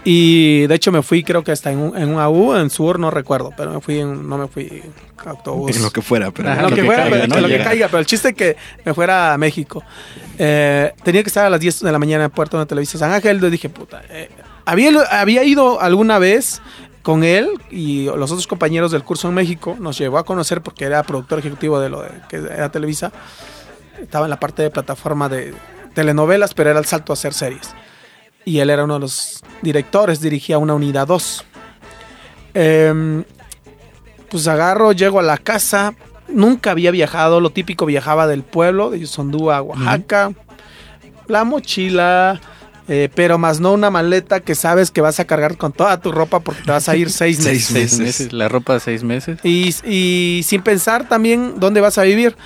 Y 0.04 0.66
de 0.66 0.75
hecho 0.75 0.90
me 0.90 1.02
fui, 1.02 1.23
creo 1.23 1.44
que 1.44 1.52
hasta 1.52 1.71
en 1.71 1.78
un, 1.78 1.97
en 1.97 2.09
un 2.09 2.18
AU, 2.21 2.56
en 2.56 2.71
Sur, 2.71 2.99
no 2.99 3.11
recuerdo. 3.11 3.50
Pero 3.56 3.73
me 3.73 3.80
fui, 3.80 4.00
en- 4.00 4.28
no 4.28 4.37
me 4.37 4.49
fui 4.49 4.64
en 4.64 4.92
autobús. 5.28 5.76
En 5.76 5.82
lo 5.82 5.90
que 5.90 6.02
fuera, 6.02 6.30
pero... 6.32 6.50
Ajá, 6.50 6.62
lo, 6.62 6.71
lo 6.71 6.75
que, 6.76 6.80
que 6.82 6.87
fuera, 6.87 7.02
caiga, 7.04 7.16
pero, 7.16 7.28
¿no? 7.28 7.35
que 7.37 7.40
lo 7.42 7.49
que 7.49 7.59
caiga, 7.64 7.87
pero 7.87 7.99
el 8.00 8.06
chiste 8.06 8.28
es 8.30 8.35
que 8.35 8.56
me 8.85 8.94
fuera 8.94 9.32
a 9.32 9.38
México. 9.38 9.82
Eh, 10.38 10.92
tenía 11.04 11.23
que 11.23 11.28
estar 11.28 11.47
a 11.47 11.50
las 11.50 11.61
10 11.61 11.80
de 11.80 11.92
la 11.92 11.99
mañana 12.00 12.25
en 12.25 12.30
Puerto 12.30 12.59
de 12.59 12.66
Televisa 12.66 12.99
San 12.99 13.12
Ángel. 13.12 13.40
Yo 13.40 13.49
dije, 13.49 13.68
puta. 13.68 14.02
eh, 14.11 14.28
había, 14.64 14.90
había 15.11 15.44
ido 15.44 15.80
alguna 15.80 16.18
vez 16.18 16.61
con 17.02 17.23
él 17.25 17.49
y 17.71 18.04
los 18.06 18.30
otros 18.32 18.47
compañeros 18.49 18.90
del 18.90 19.04
curso 19.04 19.28
en 19.28 19.35
México. 19.35 19.76
Nos 19.78 19.99
llevó 19.99 20.18
a 20.18 20.25
conocer 20.25 20.62
porque 20.62 20.85
era 20.85 21.04
productor 21.04 21.38
ejecutivo 21.38 21.78
de 21.78 21.88
lo 21.90 22.02
de, 22.02 22.09
que 22.28 22.37
era 22.38 22.71
Televisa. 22.73 23.12
Estaba 24.00 24.26
en 24.26 24.30
la 24.30 24.40
parte 24.40 24.62
de 24.62 24.71
plataforma 24.71 25.28
de 25.28 25.54
telenovelas, 25.94 26.54
pero 26.54 26.71
era 26.71 26.80
el 26.80 26.87
salto 26.87 27.12
a 27.12 27.14
hacer 27.14 27.35
series. 27.35 27.73
Y 28.44 28.58
él 28.58 28.70
era 28.70 28.84
uno 28.84 28.94
de 28.94 29.00
los 29.00 29.42
directores, 29.62 30.20
dirigía 30.20 30.58
una 30.58 30.75
unidad 30.75 31.06
2. 31.06 31.44
Em, 32.54 33.25
pues 34.28 34.49
agarro, 34.49 34.92
llego 34.92 35.20
a 35.20 35.22
la 35.22 35.38
casa. 35.38 35.94
Nunca 36.28 36.70
había 36.70 36.90
viajado, 36.90 37.40
lo 37.40 37.50
típico 37.50 37.87
viajaba 37.87 38.26
del 38.26 38.42
pueblo, 38.42 38.90
de 38.90 39.00
Yusondúa 39.00 39.58
a 39.58 39.62
Oaxaca. 39.62 40.32
La 41.28 41.44
mochila, 41.44 42.40
eh, 42.88 43.08
pero 43.14 43.38
más 43.38 43.61
no 43.61 43.72
una 43.72 43.90
maleta 43.90 44.40
que 44.40 44.54
sabes 44.54 44.90
que 44.90 45.00
vas 45.00 45.20
a 45.20 45.25
cargar 45.25 45.56
con 45.56 45.72
toda 45.72 46.00
tu 46.00 46.11
ropa 46.11 46.40
porque 46.40 46.62
te 46.62 46.70
vas 46.70 46.88
a 46.88 46.96
ir 46.96 47.11
seis 47.12 47.38
meses. 47.44 47.64
Seis 47.64 47.99
meses. 47.99 48.32
La 48.32 48.49
ropa 48.49 48.75
de 48.75 48.80
seis 48.80 49.04
meses. 49.04 49.38
Y, 49.44 49.75
y 49.84 50.42
sin 50.42 50.62
pensar 50.62 51.08
también 51.08 51.54
dónde 51.58 51.80
vas 51.80 51.99
a 51.99 52.02
vivir. 52.02 52.37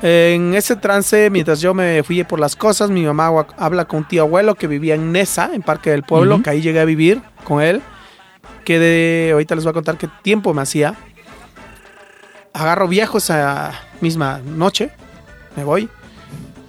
En 0.00 0.54
ese 0.54 0.76
trance, 0.76 1.28
mientras 1.30 1.60
yo 1.60 1.74
me 1.74 2.02
fui 2.04 2.22
por 2.24 2.38
las 2.38 2.54
cosas, 2.54 2.88
mi 2.90 3.02
mamá 3.04 3.46
habla 3.56 3.84
con 3.86 3.98
un 4.00 4.04
tío 4.08 4.22
abuelo 4.22 4.54
que 4.54 4.68
vivía 4.68 4.94
en 4.94 5.10
Nesa, 5.10 5.50
en 5.52 5.62
Parque 5.62 5.90
del 5.90 6.04
Pueblo, 6.04 6.40
que 6.42 6.50
ahí 6.50 6.60
llegué 6.62 6.78
a 6.80 6.84
vivir 6.84 7.20
con 7.44 7.60
él. 7.60 7.82
Que 8.64 8.78
de, 8.78 9.30
ahorita 9.32 9.54
les 9.56 9.64
voy 9.64 9.70
a 9.70 9.74
contar 9.74 9.96
qué 9.98 10.08
tiempo 10.22 10.54
me 10.54 10.62
hacía. 10.62 10.94
Agarro 12.52 12.86
viejo 12.88 13.18
esa 13.18 13.72
misma 14.00 14.40
noche, 14.44 14.90
me 15.56 15.64
voy. 15.64 15.88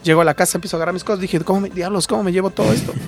Llego 0.04 0.22
a 0.22 0.26
la 0.26 0.34
casa, 0.34 0.58
empiezo 0.58 0.76
a 0.76 0.80
agarrar 0.80 0.94
mis 0.94 1.04
cosas. 1.04 1.20
Dije, 1.20 1.40
¿cómo 1.42 1.62
me, 1.62 1.70
diablos, 1.70 2.08
cómo 2.08 2.24
me 2.24 2.32
llevo 2.32 2.50
todo 2.50 2.72
esto? 2.74 2.94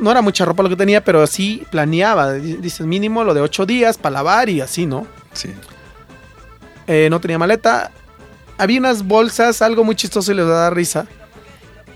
No 0.00 0.10
era 0.10 0.20
mucha 0.20 0.44
ropa 0.44 0.62
lo 0.64 0.68
que 0.68 0.76
tenía, 0.76 1.02
pero 1.04 1.26
sí 1.26 1.62
planeaba. 1.70 2.32
Di- 2.32 2.56
Dices, 2.56 2.84
mínimo 2.86 3.22
lo 3.24 3.32
de 3.34 3.40
ocho 3.40 3.64
días 3.66 3.96
para 3.98 4.14
lavar 4.14 4.48
y 4.48 4.60
así, 4.60 4.84
¿no? 4.84 5.06
Sí. 5.32 5.54
Eh, 6.88 7.06
no 7.08 7.20
tenía 7.20 7.38
maleta. 7.38 7.90
Había 8.60 8.78
unas 8.78 9.04
bolsas, 9.06 9.62
algo 9.62 9.84
muy 9.84 9.94
chistoso 9.96 10.30
y 10.32 10.34
les 10.34 10.44
va 10.46 10.50
a 10.50 10.62
dar 10.64 10.74
risa. 10.74 11.06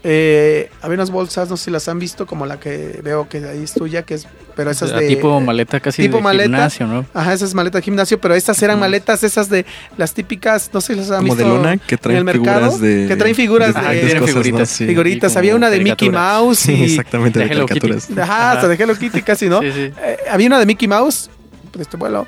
Eh, 0.06 0.68
había 0.82 0.96
unas 0.96 1.10
bolsas, 1.10 1.48
no 1.48 1.56
sé 1.56 1.64
si 1.64 1.70
las 1.70 1.88
han 1.88 1.98
visto, 1.98 2.26
como 2.26 2.44
la 2.44 2.60
que 2.60 3.00
veo 3.02 3.26
que 3.26 3.38
ahí 3.38 3.62
es 3.62 3.72
tuya, 3.72 4.02
que 4.02 4.12
es, 4.14 4.26
pero 4.54 4.70
esas 4.70 4.90
de 4.94 5.08
tipo 5.08 5.40
maleta 5.40 5.80
casi 5.80 6.02
tipo 6.02 6.18
de 6.18 6.22
maleta. 6.22 6.44
gimnasio, 6.44 6.86
¿no? 6.86 7.06
Ajá, 7.14 7.32
esas 7.32 7.54
maletas 7.54 7.80
de 7.80 7.84
gimnasio, 7.86 8.20
pero 8.20 8.34
estas 8.34 8.62
eran 8.62 8.78
maletas 8.78 9.22
esas 9.24 9.48
de 9.48 9.64
las 9.96 10.12
típicas, 10.12 10.68
no 10.74 10.82
sé 10.82 10.92
si 10.92 11.00
las 11.00 11.10
han 11.10 11.20
Como 11.26 11.34
visto 11.34 11.48
de 11.50 11.56
lona 11.56 11.78
que 11.78 11.94
en 11.94 12.00
traen 12.02 12.18
el 12.18 12.24
mercado, 12.24 12.70
figuras 12.72 12.80
de... 12.82 13.06
que 13.08 13.16
traen 13.16 13.34
figuras 13.34 13.74
de, 13.74 13.80
de- 13.80 13.86
Ah, 13.86 13.90
tienen 13.92 14.08
cosas, 14.18 14.20
¿no? 14.20 14.26
figuritas. 14.42 14.68
Sí. 14.68 14.86
figuritas. 14.86 15.32
como 15.32 15.38
Había 15.38 15.56
una 15.56 15.70
de 15.70 15.78
Mickey 15.78 15.94
caricaturas. 16.10 16.22
Mouse 16.42 16.58
Sí, 16.58 16.74
y 16.74 16.84
exactamente, 16.84 17.38
de 17.38 17.44
de 17.46 17.52
Hello 17.54 17.66
Kitty. 17.66 17.80
caricaturas. 17.80 18.18
Ajá, 18.28 18.52
hasta 18.52 18.68
de 18.68 18.74
Hello 18.74 18.94
Kitty 18.96 19.22
casi, 19.22 19.48
¿no? 19.48 19.62
Sí, 19.62 19.72
sí. 19.72 19.90
Eh, 20.02 20.16
había 20.30 20.46
una 20.48 20.58
de 20.58 20.66
Mickey 20.66 20.86
Mouse, 20.86 21.30
de 21.74 21.82
este 21.82 21.96
vuelo, 21.96 22.26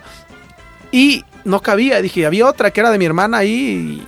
y 0.91 1.23
no 1.45 1.61
cabía. 1.61 2.01
Dije, 2.01 2.25
había 2.25 2.47
otra 2.49 2.71
que 2.71 2.81
era 2.81 2.91
de 2.91 2.97
mi 2.99 3.05
hermana 3.05 3.37
ahí. 3.37 4.03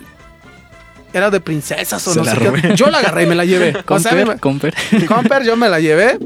Era 1.12 1.30
de 1.30 1.40
princesas 1.40 2.06
o 2.06 2.12
Se 2.12 2.18
no 2.20 2.24
sé 2.24 2.36
qué. 2.62 2.74
Yo 2.76 2.90
la 2.90 2.98
agarré 2.98 3.24
y 3.24 3.26
me 3.26 3.34
la 3.34 3.44
llevé. 3.44 3.70
O 3.88 3.98
sea, 3.98 4.10
Comper, 4.12 4.26
me- 4.26 4.38
comper. 4.38 4.74
Comper, 5.06 5.42
yo 5.44 5.56
me 5.56 5.68
la 5.68 5.80
llevé. 5.80 6.18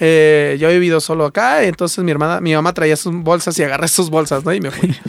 Eh, 0.00 0.56
yo 0.58 0.68
he 0.70 0.72
vivido 0.74 0.98
solo 1.00 1.26
acá, 1.26 1.62
entonces 1.62 2.02
mi 2.02 2.10
hermana, 2.10 2.40
mi 2.40 2.54
mamá 2.54 2.72
traía 2.72 2.96
sus 2.96 3.14
bolsas 3.14 3.58
y 3.58 3.62
agarré 3.62 3.86
sus 3.88 4.08
bolsas, 4.10 4.44
¿no? 4.44 4.52
Y 4.52 4.60
me 4.60 4.70
fui. 4.70 4.94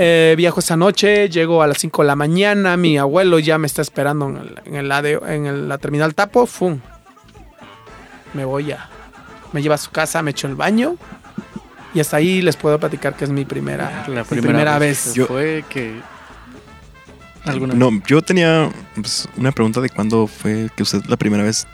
Eh, 0.00 0.34
viajo 0.38 0.60
esa 0.60 0.76
noche, 0.76 1.28
llego 1.28 1.60
a 1.60 1.66
las 1.66 1.78
5 1.78 2.02
de 2.02 2.06
la 2.06 2.14
mañana, 2.14 2.76
mi 2.76 2.96
abuelo 2.96 3.40
ya 3.40 3.58
me 3.58 3.66
está 3.66 3.82
esperando 3.82 4.28
en, 4.28 4.36
el, 4.36 4.54
en, 4.64 4.74
el 4.76 4.92
ADO 4.92 5.26
en 5.26 5.46
el- 5.46 5.68
la 5.68 5.76
terminal 5.78 6.14
Tapo, 6.14 6.46
¡fum! 6.46 6.78
Me 8.32 8.44
voy 8.44 8.70
a... 8.72 8.88
Me 9.52 9.60
lleva 9.60 9.74
a 9.74 9.78
su 9.78 9.90
casa, 9.90 10.22
me 10.22 10.30
echo 10.30 10.46
el 10.46 10.54
baño 10.54 10.96
y 11.94 12.00
hasta 12.00 12.16
ahí 12.18 12.42
les 12.42 12.56
puedo 12.56 12.78
platicar 12.78 13.14
que 13.16 13.24
es 13.24 13.30
mi 13.30 13.44
primera, 13.44 14.04
La 14.08 14.22
mi 14.30 14.40
primera 14.40 14.78
vez. 14.78 15.14
Yo- 15.14 15.26
fue 15.26 15.64
que... 15.68 16.00
¿Alguna 17.48 17.74
No, 17.74 17.90
yo 18.06 18.22
tenía 18.22 18.70
pues, 18.94 19.28
una 19.36 19.52
pregunta 19.52 19.80
de 19.80 19.90
cuándo 19.90 20.26
fue 20.26 20.70
que 20.76 20.82
usted 20.82 21.04
la 21.06 21.16
primera 21.16 21.42
vez 21.42 21.66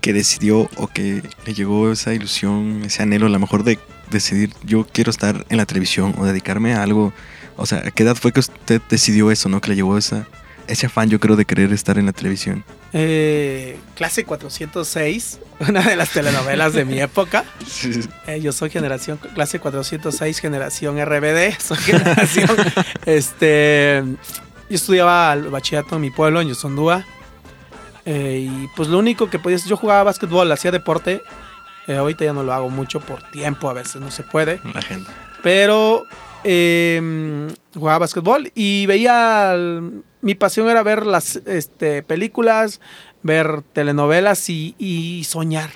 que 0.00 0.12
decidió 0.12 0.70
o 0.76 0.86
que 0.88 1.22
le 1.44 1.54
llegó 1.54 1.90
esa 1.90 2.14
ilusión, 2.14 2.82
ese 2.84 3.02
anhelo, 3.02 3.26
a 3.26 3.30
lo 3.30 3.38
mejor 3.38 3.64
de 3.64 3.78
decidir 4.10 4.52
yo 4.64 4.86
quiero 4.90 5.10
estar 5.10 5.44
en 5.48 5.56
la 5.56 5.66
televisión 5.66 6.14
o 6.18 6.24
dedicarme 6.24 6.74
a 6.74 6.82
algo. 6.82 7.12
O 7.56 7.66
sea, 7.66 7.78
¿a 7.78 7.90
qué 7.90 8.04
edad 8.04 8.16
fue 8.16 8.32
que 8.32 8.40
usted 8.40 8.80
decidió 8.88 9.30
eso, 9.30 9.48
no? 9.48 9.60
Que 9.60 9.70
le 9.70 9.76
llevó 9.76 9.98
esa, 9.98 10.28
ese 10.68 10.86
afán, 10.86 11.08
yo 11.08 11.18
creo, 11.18 11.34
de 11.34 11.44
querer 11.44 11.72
estar 11.72 11.98
en 11.98 12.06
la 12.06 12.12
televisión. 12.12 12.64
Eh, 12.92 13.76
clase 13.96 14.24
406, 14.24 15.40
una 15.68 15.82
de 15.82 15.96
las 15.96 16.10
telenovelas 16.10 16.72
de 16.72 16.84
mi 16.84 17.00
época. 17.00 17.44
Sí. 17.66 18.00
Eh, 18.26 18.40
yo 18.40 18.52
soy 18.52 18.70
generación, 18.70 19.18
clase 19.34 19.58
406, 19.58 20.38
generación 20.38 21.04
RBD, 21.04 21.58
soy 21.58 21.78
generación, 21.78 22.56
este, 23.06 24.04
yo 24.68 24.74
estudiaba 24.76 25.32
el 25.32 25.44
bachillerato 25.48 25.96
en 25.96 26.02
mi 26.02 26.10
pueblo, 26.10 26.40
en 26.40 26.48
Yusondúa, 26.48 27.04
eh, 28.04 28.48
y 28.50 28.68
pues 28.76 28.88
lo 28.88 28.98
único 28.98 29.28
que 29.28 29.38
podía 29.38 29.56
hacer, 29.56 29.68
yo 29.70 29.76
jugaba 29.76 30.02
básquetbol, 30.04 30.50
hacía 30.52 30.70
deporte, 30.70 31.22
eh, 31.86 31.96
ahorita 31.96 32.24
ya 32.24 32.32
no 32.32 32.42
lo 32.42 32.52
hago 32.52 32.68
mucho 32.70 33.00
por 33.00 33.22
tiempo, 33.30 33.68
a 33.68 33.72
veces 33.74 33.96
no 34.00 34.10
se 34.10 34.22
puede, 34.22 34.60
La 34.74 34.82
gente. 34.82 35.10
pero 35.42 36.04
eh, 36.44 37.48
jugaba 37.74 37.98
básquetbol 38.00 38.50
y 38.54 38.86
veía, 38.86 39.52
el- 39.54 40.02
mi 40.20 40.34
pasión 40.34 40.68
era 40.68 40.82
ver 40.82 41.06
las 41.06 41.36
este, 41.36 42.02
películas, 42.02 42.80
ver 43.22 43.62
telenovelas 43.72 44.48
y, 44.50 44.74
y 44.78 45.24
soñar, 45.24 45.70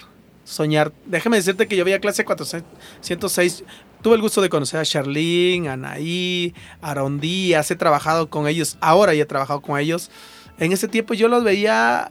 soñar. 0.44 0.92
Déjame 1.06 1.36
decirte 1.36 1.68
que 1.68 1.76
yo 1.76 1.84
veía 1.84 2.00
clase 2.00 2.24
406, 2.24 3.64
tuve 4.02 4.16
el 4.16 4.20
gusto 4.20 4.40
de 4.42 4.48
conocer 4.48 4.80
a 4.80 4.84
Charlene, 4.84 5.68
a 5.68 5.74
Anaí, 5.74 6.54
a 6.80 6.90
Aaron 6.90 7.20
Díaz, 7.20 7.70
he 7.70 7.76
trabajado 7.76 8.28
con 8.28 8.46
ellos, 8.48 8.76
ahora 8.80 9.14
ya 9.14 9.22
he 9.22 9.26
trabajado 9.26 9.60
con 9.60 9.78
ellos. 9.78 10.10
En 10.58 10.72
ese 10.72 10.88
tiempo 10.88 11.14
yo 11.14 11.28
los 11.28 11.42
veía, 11.44 12.10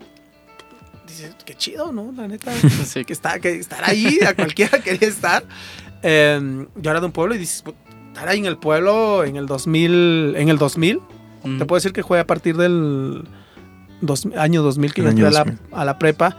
dice, 1.08 1.32
qué 1.46 1.54
chido, 1.56 1.92
¿no? 1.92 2.12
La 2.16 2.28
neta, 2.28 2.52
Sí. 2.86 3.06
que, 3.06 3.14
está, 3.14 3.40
que 3.40 3.56
estar 3.56 3.84
ahí, 3.88 4.20
a 4.26 4.34
cualquiera 4.36 4.80
quería 4.84 5.08
estar. 5.08 5.44
Eh, 6.04 6.66
yo 6.76 6.92
era 6.92 7.00
de 7.00 7.06
un 7.06 7.12
pueblo 7.12 7.36
y 7.36 7.38
dices, 7.38 7.64
"Put- 7.64 7.76
estar 8.14 8.28
ahí 8.28 8.40
en 8.40 8.46
el 8.46 8.58
pueblo 8.58 9.24
en 9.24 9.36
el 9.36 9.46
2000, 9.46 10.36
en 10.38 10.50
el 10.50 10.58
2000, 10.58 11.00
Mm. 11.44 11.58
te 11.58 11.66
puedo 11.66 11.78
decir 11.78 11.92
que 11.92 12.02
jugué 12.04 12.20
a 12.20 12.28
partir 12.28 12.56
del 12.56 13.24
dos- 14.02 14.28
año 14.38 14.62
2000 14.62 14.94
que 14.94 15.02
yo 15.02 15.10
entré 15.10 15.26
a 15.26 15.32
la, 15.32 15.40
2000. 15.40 15.60
a 15.72 15.86
la 15.86 15.98
prepa, 15.98 16.38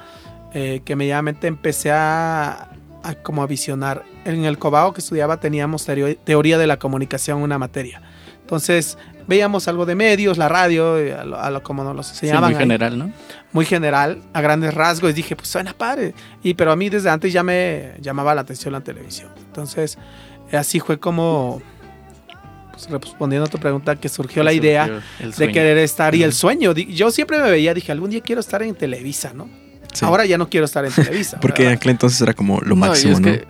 eh, 0.54 0.80
que 0.85 0.94
medianamente 0.94 1.49
empecé 1.49 1.90
a, 1.90 2.68
a 3.02 3.14
como 3.14 3.42
a 3.42 3.47
visionar. 3.47 4.04
En 4.25 4.44
el 4.44 4.59
Cobao 4.59 4.92
que 4.92 5.00
estudiaba 5.00 5.38
teníamos 5.38 5.85
teoría, 5.85 6.59
de 6.59 6.66
la 6.66 6.78
comunicación, 6.78 7.42
una 7.42 7.59
materia. 7.59 8.02
Entonces 8.40 8.99
veíamos 9.26 9.68
algo 9.68 9.87
de 9.87 9.94
medios, 9.94 10.37
la 10.37 10.49
radio, 10.49 10.94
a 10.94 11.25
lo, 11.25 11.40
a 11.40 11.50
lo 11.50 11.62
como 11.62 11.85
nos 11.85 11.97
lo 11.97 12.02
Sí, 12.02 12.11
enseñaban 12.12 12.50
muy 12.50 12.54
ahí 12.54 12.61
general, 12.61 12.99
¿no? 12.99 13.12
muy 13.52 13.64
general, 13.64 14.23
a 14.32 14.40
grandes 14.40 14.75
rasgos, 14.75 15.11
y 15.11 15.14
dije, 15.14 15.37
pues 15.37 15.49
suena 15.49 15.73
padre. 15.73 16.14
Y 16.42 16.54
pero 16.54 16.73
a 16.73 16.76
mí 16.76 16.88
desde 16.88 17.11
antes 17.11 17.32
ya 17.32 17.42
me 17.42 17.94
llamaba 18.00 18.35
la 18.35 18.42
atención 18.42 18.73
la 18.73 18.80
televisión. 18.80 19.30
Entonces, 19.47 19.99
eh, 20.50 20.56
así 20.56 20.80
fue 20.80 20.99
como, 20.99 21.62
pues, 22.73 22.90
respondiendo 22.90 23.47
a 23.47 23.50
tu 23.50 23.59
pregunta, 23.59 23.97
que 23.97 24.09
surgió 24.09 24.42
la 24.42 24.52
idea 24.52 25.02
Surgió 25.18 25.47
de 25.47 25.52
querer 25.52 25.78
estar 25.78 26.14
y 26.14 26.23
el 26.23 26.32
sueño. 26.32 26.73
Yo 26.73 27.11
siempre 27.11 27.38
me 27.38 27.50
veía, 27.50 27.75
dije, 27.75 27.92
algún 27.92 28.11
día 28.11 28.21
quiero 28.21 28.40
estar 28.40 28.62
en 28.62 28.75
Televisa, 28.75 29.32
¿no? 29.35 29.49
Sí. 29.92 30.04
Ahora 30.04 30.25
ya 30.26 30.38
no 30.38 30.49
quiero 30.49 30.66
estar 30.66 30.84
en 30.84 30.92
Televisa. 30.92 31.38
Porque 31.42 31.64
en 31.66 31.72
aquel 31.72 31.90
entonces 31.92 32.20
era 32.20 32.34
como 32.34 32.61
lo 32.61 32.68
No, 32.75 32.87
y 32.87 32.88
máximo, 32.88 33.12
es 33.14 33.20
¿no? 33.20 33.26
que, 33.26 33.44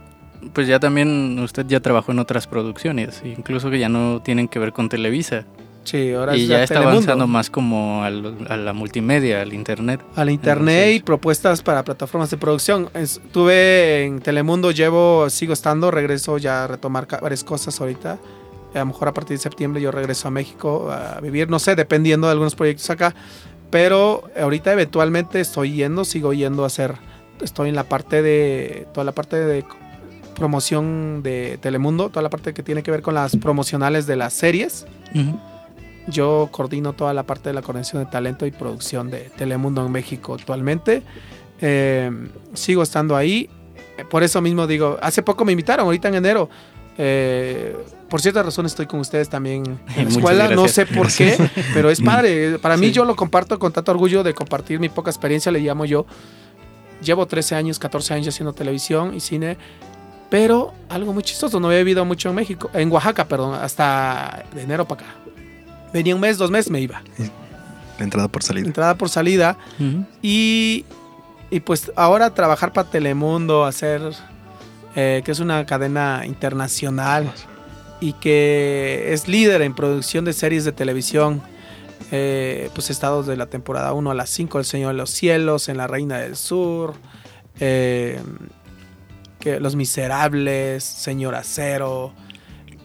pues 0.52 0.66
ya 0.66 0.78
también 0.80 1.38
usted 1.38 1.64
ya 1.66 1.80
trabajó 1.80 2.12
en 2.12 2.18
otras 2.18 2.46
producciones, 2.46 3.22
incluso 3.24 3.70
que 3.70 3.78
ya 3.78 3.88
no 3.88 4.20
tienen 4.22 4.48
que 4.48 4.58
ver 4.58 4.72
con 4.72 4.88
Televisa. 4.88 5.44
Sí, 5.84 6.12
ahora 6.12 6.36
y 6.36 6.42
es 6.42 6.48
ya 6.48 6.62
está 6.62 6.74
Telemundo. 6.76 6.98
avanzando 6.98 7.26
más 7.26 7.50
como 7.50 8.04
al- 8.04 8.36
a 8.48 8.56
la 8.56 8.72
multimedia, 8.72 9.42
al 9.42 9.52
internet. 9.52 10.00
al 10.14 10.30
internet 10.30 10.74
Entonces- 10.76 10.96
y 10.96 11.00
propuestas 11.02 11.62
para 11.62 11.82
plataformas 11.82 12.30
de 12.30 12.36
producción. 12.36 12.88
Estuve 12.94 14.04
en 14.04 14.20
Telemundo, 14.20 14.70
llevo, 14.70 15.28
sigo 15.30 15.52
estando, 15.52 15.90
regreso 15.90 16.38
ya 16.38 16.64
a 16.64 16.66
retomar 16.68 17.08
varias 17.20 17.42
cosas 17.44 17.80
ahorita. 17.80 18.18
A 18.74 18.78
lo 18.78 18.86
mejor 18.86 19.08
a 19.08 19.12
partir 19.12 19.36
de 19.36 19.42
septiembre 19.42 19.82
yo 19.82 19.90
regreso 19.90 20.28
a 20.28 20.30
México 20.30 20.90
a 20.92 21.20
vivir, 21.20 21.50
no 21.50 21.58
sé, 21.58 21.74
dependiendo 21.74 22.26
de 22.26 22.32
algunos 22.32 22.54
proyectos 22.54 22.88
acá. 22.90 23.14
Pero 23.72 24.24
ahorita 24.38 24.70
eventualmente 24.70 25.40
estoy 25.40 25.72
yendo, 25.72 26.04
sigo 26.04 26.34
yendo 26.34 26.64
a 26.64 26.66
hacer, 26.66 26.96
estoy 27.40 27.70
en 27.70 27.74
la 27.74 27.84
parte 27.84 28.20
de, 28.20 28.86
toda 28.92 29.02
la 29.02 29.12
parte 29.12 29.36
de 29.36 29.64
promoción 30.34 31.22
de 31.22 31.56
Telemundo, 31.56 32.10
toda 32.10 32.20
la 32.20 32.28
parte 32.28 32.52
que 32.52 32.62
tiene 32.62 32.82
que 32.82 32.90
ver 32.90 33.00
con 33.00 33.14
las 33.14 33.34
promocionales 33.34 34.06
de 34.06 34.16
las 34.16 34.34
series. 34.34 34.84
Yo 36.06 36.50
coordino 36.52 36.92
toda 36.92 37.14
la 37.14 37.22
parte 37.22 37.48
de 37.48 37.54
la 37.54 37.62
coordinación 37.62 38.04
de 38.04 38.10
talento 38.10 38.44
y 38.44 38.50
producción 38.50 39.10
de 39.10 39.30
Telemundo 39.38 39.86
en 39.86 39.90
México 39.90 40.34
actualmente. 40.34 41.02
Eh, 41.62 42.10
sigo 42.52 42.82
estando 42.82 43.16
ahí. 43.16 43.48
Por 44.10 44.22
eso 44.22 44.42
mismo 44.42 44.66
digo, 44.66 44.98
hace 45.00 45.22
poco 45.22 45.46
me 45.46 45.52
invitaron, 45.52 45.86
ahorita 45.86 46.08
en 46.08 46.16
enero. 46.16 46.50
Eh, 46.98 47.76
por 48.08 48.20
cierta 48.20 48.42
razón 48.42 48.66
estoy 48.66 48.86
con 48.86 49.00
ustedes 49.00 49.28
también 49.28 49.80
en 49.96 50.04
la 50.04 50.10
escuela. 50.16 50.48
No 50.48 50.68
sé 50.68 50.86
por 50.86 51.10
qué, 51.12 51.36
pero 51.74 51.90
es 51.90 52.00
padre. 52.00 52.58
Para 52.58 52.76
mí 52.76 52.86
Sí. 52.88 52.92
yo 52.92 53.04
lo 53.04 53.16
comparto 53.16 53.58
con 53.58 53.72
tanto 53.72 53.90
orgullo 53.92 54.22
de 54.22 54.34
compartir 54.34 54.78
mi 54.80 54.88
poca 54.88 55.10
experiencia, 55.10 55.50
le 55.52 55.60
llamo 55.60 55.84
yo. 55.84 56.06
Llevo 57.02 57.26
13 57.26 57.54
años, 57.56 57.78
14 57.78 58.14
años 58.14 58.28
haciendo 58.28 58.52
televisión 58.52 59.14
y 59.14 59.20
cine. 59.20 59.56
Pero 60.30 60.72
algo 60.88 61.12
muy 61.12 61.22
chistoso, 61.22 61.60
no 61.60 61.66
había 61.68 61.80
vivido 61.80 62.04
mucho 62.04 62.30
en 62.30 62.34
México, 62.34 62.70
en 62.72 62.90
Oaxaca, 62.90 63.26
perdón, 63.28 63.54
hasta 63.54 64.44
de 64.54 64.62
enero 64.62 64.86
para 64.88 65.02
acá. 65.02 65.14
Venía 65.92 66.14
un 66.14 66.20
mes, 66.22 66.38
dos 66.38 66.50
meses, 66.50 66.70
me 66.70 66.80
iba. 66.80 67.02
La 67.98 68.04
entrada 68.04 68.28
por 68.28 68.42
salida. 68.42 68.66
Entrada 68.66 68.94
por 68.96 69.10
salida. 69.10 69.58
Y, 70.22 70.86
y 71.50 71.60
pues 71.60 71.92
ahora 71.96 72.32
trabajar 72.32 72.72
para 72.72 72.88
Telemundo, 72.88 73.66
hacer, 73.66 74.00
eh, 74.94 75.22
que 75.24 75.32
es 75.32 75.40
una 75.40 75.64
cadena 75.66 76.22
internacional 76.26 77.32
y 78.00 78.14
que 78.14 79.12
es 79.12 79.28
líder 79.28 79.62
en 79.62 79.74
producción 79.74 80.24
de 80.24 80.32
series 80.32 80.64
de 80.64 80.72
televisión. 80.72 81.42
Eh, 82.14 82.68
pues 82.74 82.90
estados 82.90 83.26
de 83.26 83.36
la 83.36 83.46
temporada 83.46 83.94
1 83.94 84.10
a 84.10 84.14
las 84.14 84.28
5, 84.28 84.58
El 84.58 84.64
Señor 84.66 84.92
de 84.92 84.98
los 84.98 85.08
Cielos, 85.10 85.70
En 85.70 85.78
la 85.78 85.86
Reina 85.86 86.18
del 86.18 86.36
Sur, 86.36 86.94
eh, 87.58 88.20
que 89.38 89.60
Los 89.60 89.76
Miserables, 89.76 90.84
Señor 90.84 91.34
Acero, 91.34 92.12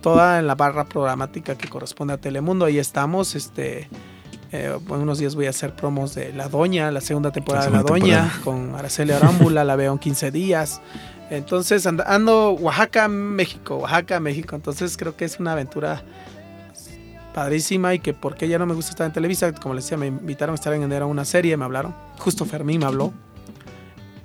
toda 0.02 0.40
en 0.40 0.48
la 0.48 0.56
barra 0.56 0.86
programática 0.86 1.56
que 1.58 1.68
corresponde 1.68 2.14
a 2.14 2.18
Telemundo. 2.18 2.66
Ahí 2.66 2.80
estamos, 2.80 3.36
este, 3.36 3.90
eh, 4.54 4.78
unos 4.88 5.20
días 5.20 5.36
voy 5.36 5.48
a 5.48 5.50
hacer 5.50 5.76
promos 5.76 6.16
de 6.16 6.32
La 6.32 6.48
Doña, 6.48 6.90
la 6.92 7.02
segunda 7.02 7.32
temporada 7.32 7.66
La 7.66 7.78
de 7.80 7.84
La 7.84 7.84
Doña, 7.84 8.22
temporada. 8.22 8.42
con 8.46 8.76
Araceli 8.76 9.12
Arámbula, 9.12 9.66
la 9.66 9.76
veo 9.76 9.92
en 9.92 10.00
15 10.00 10.32
días. 10.32 10.80
Entonces 11.30 11.86
and- 11.86 12.02
ando 12.06 12.52
Oaxaca, 12.52 13.08
México, 13.08 13.78
Oaxaca, 13.78 14.20
México. 14.20 14.56
Entonces 14.56 14.96
creo 14.98 15.16
que 15.16 15.26
es 15.26 15.40
una 15.40 15.54
aventura 15.54 16.02
padrísima 17.34 17.94
y 17.94 18.00
que 18.00 18.14
porque 18.14 18.48
ya 18.48 18.58
no 18.58 18.66
me 18.66 18.74
gusta 18.74 18.92
estar 18.92 19.06
en 19.08 19.14
Televisa, 19.14 19.52
como 19.54 19.76
les 19.76 19.84
decía, 19.86 19.98
me 19.98 20.08
invitaron 20.08 20.54
a 20.54 20.56
estar 20.56 20.74
en 20.74 20.84
enero 20.84 21.06
a 21.06 21.08
una 21.08 21.26
serie, 21.26 21.56
me 21.58 21.66
hablaron. 21.66 21.94
Justo 22.18 22.46
Fermín 22.46 22.80
me 22.80 22.86
habló. 22.88 23.14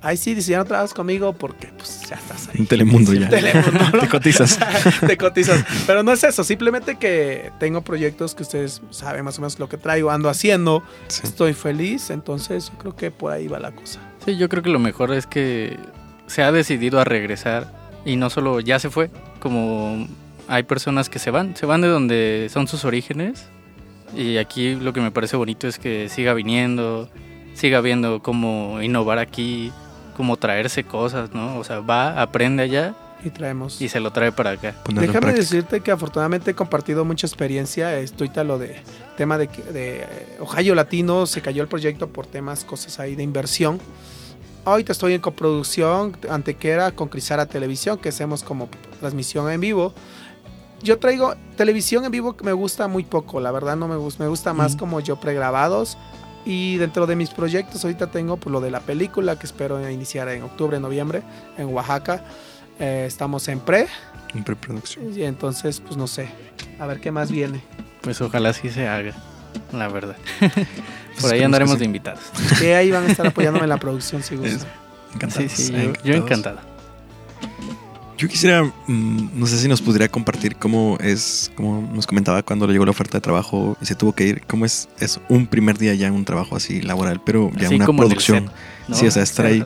Ay, 0.05 0.17
sí, 0.17 0.33
dice, 0.33 0.51
ya 0.51 0.57
no 0.57 0.65
trabajas 0.65 0.93
conmigo 0.93 1.31
porque 1.31 1.67
pues 1.77 2.01
ya 2.09 2.15
estás 2.17 2.49
ahí. 2.49 2.55
En 2.59 2.67
Telemundo 2.67 3.13
ya. 3.13 3.29
Telemundo, 3.29 3.71
¿no? 3.93 3.99
Te 4.01 4.09
cotizas. 4.09 4.59
Te 5.07 5.15
cotizas. 5.17 5.63
Pero 5.87 6.03
no 6.03 6.11
es 6.11 6.23
eso, 6.25 6.43
simplemente 6.43 6.95
que 6.97 7.51
tengo 7.59 7.81
proyectos 7.83 8.35
que 8.35 8.43
ustedes 8.43 8.81
saben 8.89 9.23
más 9.23 9.37
o 9.37 9.41
menos 9.41 9.59
lo 9.59 9.69
que 9.69 9.77
traigo, 9.77 10.09
ando 10.11 10.27
haciendo, 10.27 10.83
Sí. 11.07 11.21
estoy 11.23 11.53
feliz, 11.53 12.09
entonces 12.09 12.69
yo 12.71 12.77
creo 12.79 12.95
que 12.97 13.11
por 13.11 13.31
ahí 13.31 13.47
va 13.47 13.59
la 13.59 13.71
cosa. 13.71 13.99
Sí, 14.25 14.35
yo 14.35 14.49
creo 14.49 14.61
que 14.61 14.69
lo 14.71 14.79
mejor 14.79 15.13
es 15.13 15.25
que 15.25 15.77
se 16.27 16.41
ha 16.43 16.51
decidido 16.51 16.99
a 16.99 17.03
regresar 17.03 17.71
y 18.05 18.15
no 18.15 18.29
solo 18.29 18.59
ya 18.59 18.79
se 18.79 18.89
fue, 18.89 19.09
como 19.39 20.07
hay 20.47 20.63
personas 20.63 21.09
que 21.09 21.19
se 21.19 21.31
van, 21.31 21.55
se 21.55 21.65
van 21.65 21.81
de 21.81 21.87
donde 21.87 22.49
son 22.51 22.67
sus 22.67 22.85
orígenes 22.85 23.45
y 24.15 24.37
aquí 24.37 24.75
lo 24.75 24.93
que 24.93 25.01
me 25.01 25.11
parece 25.11 25.37
bonito 25.37 25.67
es 25.67 25.79
que 25.79 26.09
siga 26.09 26.33
viniendo, 26.33 27.09
siga 27.53 27.81
viendo 27.81 28.21
cómo 28.21 28.81
innovar 28.81 29.19
aquí, 29.19 29.71
cómo 30.17 30.37
traerse 30.37 30.83
cosas, 30.83 31.33
¿no? 31.33 31.57
O 31.57 31.63
sea, 31.63 31.79
va, 31.79 32.21
aprende 32.21 32.61
allá 32.63 32.93
Y 33.23 33.29
traemos. 33.31 33.81
y 33.81 33.89
se 33.89 33.99
lo 33.99 34.11
trae 34.11 34.31
para 34.31 34.51
acá. 34.51 34.75
Ponerlo 34.83 35.11
Déjame 35.13 35.33
decirte 35.33 35.79
que 35.81 35.89
afortunadamente 35.91 36.51
he 36.51 36.53
compartido 36.53 37.03
mucha 37.05 37.25
experiencia. 37.25 37.97
Estoy 37.97 38.29
tal 38.29 38.47
lo 38.49 38.59
de 38.59 38.75
tema 39.17 39.37
de, 39.39 39.47
que- 39.47 39.63
de 39.63 40.05
Ohio 40.39 40.75
Latino, 40.75 41.25
se 41.25 41.41
cayó 41.41 41.63
el 41.63 41.67
proyecto 41.69 42.07
por 42.09 42.27
temas, 42.27 42.63
cosas 42.65 42.99
ahí 42.99 43.15
de 43.15 43.23
inversión. 43.23 43.79
Ahorita 44.65 44.93
estoy 44.93 45.13
en 45.13 45.21
coproducción, 45.21 46.15
antequera 46.29 46.91
con 46.91 47.09
Crisara 47.09 47.45
Televisión, 47.45 47.97
que 47.97 48.09
hacemos 48.09 48.43
como 48.43 48.69
transmisión 48.99 49.49
en 49.51 49.59
vivo. 49.59 49.93
Yo 50.81 50.99
traigo 50.99 51.33
televisión 51.57 52.05
en 52.05 52.11
vivo 52.11 52.35
que 52.37 52.43
me 52.45 52.53
gusta 52.53 52.87
muy 52.87 53.03
poco, 53.03 53.39
la 53.39 53.51
verdad 53.51 53.75
no 53.75 53.87
me 53.87 53.95
gusta, 53.97 54.23
me 54.23 54.29
gusta 54.29 54.53
más 54.53 54.71
Ujú. 54.73 54.79
como 54.79 54.99
yo 55.01 55.17
pregrabados. 55.19 55.97
Y 56.45 56.75
dentro 56.77 57.07
de 57.07 57.15
mis 57.15 57.29
proyectos 57.29 57.83
ahorita 57.85 58.07
tengo 58.07 58.35
pues, 58.37 58.51
lo 58.51 58.59
de 58.61 58.69
la 58.71 58.81
película 58.81 59.37
que 59.39 59.45
espero 59.45 59.89
iniciar 59.89 60.27
en 60.29 60.43
octubre, 60.43 60.79
noviembre 60.79 61.23
en 61.57 61.67
Oaxaca. 61.73 62.23
Eh, 62.79 63.05
estamos 63.07 63.47
en 63.47 63.59
pre, 63.61 63.87
En 64.33 64.43
preproducción. 64.43 65.17
y 65.17 65.23
entonces, 65.23 65.79
pues 65.79 65.95
no 65.95 66.07
sé. 66.07 66.27
A 66.79 66.85
ver 66.85 66.99
qué 66.99 67.11
más 67.11 67.31
viene. 67.31 67.61
Pues 68.01 68.19
ojalá 68.19 68.51
sí 68.51 68.69
se 68.69 68.87
haga, 68.87 69.13
la 69.71 69.87
verdad. 69.87 70.17
Por 71.21 71.33
ahí 71.33 71.43
andaremos 71.43 71.79
de 71.79 71.85
invitados. 71.85 72.21
Que 72.59 72.75
ahí 72.75 72.91
van 72.91 73.05
a 73.05 73.07
estar 73.07 73.27
apoyándome 73.27 73.63
en 73.65 73.69
la 73.69 73.77
producción 73.77 74.23
si 74.23 74.35
gustan. 74.35 74.67
Encantados. 75.13 75.51
Sí, 75.51 75.65
sí, 75.67 75.73
yo, 75.73 75.93
yo 76.03 76.13
encantado. 76.15 76.59
Yo 78.17 78.27
quisiera, 78.27 78.63
mm, 78.63 79.29
no 79.33 79.47
sé 79.47 79.57
si 79.57 79.67
nos 79.67 79.81
pudiera 79.81 80.07
compartir 80.07 80.55
cómo 80.55 80.97
es, 81.01 81.51
como 81.55 81.81
nos 81.93 82.07
comentaba 82.07 82.41
cuando 82.43 82.67
le 82.67 82.73
llegó 82.73 82.85
la 82.85 82.91
oferta 82.91 83.17
de 83.17 83.21
trabajo 83.21 83.75
y 83.81 83.85
se 83.85 83.95
tuvo 83.95 84.13
que 84.13 84.25
ir, 84.25 84.41
cómo 84.47 84.65
es, 84.65 84.87
es 84.99 85.19
un 85.29 85.47
primer 85.47 85.77
día 85.77 85.93
ya 85.95 86.07
en 86.07 86.13
un 86.13 86.23
trabajo 86.23 86.55
así 86.55 86.81
laboral, 86.81 87.21
pero 87.25 87.51
ya 87.57 87.67
Así 87.67 87.75
una 87.75 87.85
como 87.85 88.03
en 88.03 88.05
el 88.05 88.09
producción. 88.11 88.45
set, 88.45 88.53
¿no? 88.87 88.95
Sí, 88.95 89.07
o 89.07 89.11
sea, 89.11 89.23
estar 89.23 89.45
ahí, 89.47 89.61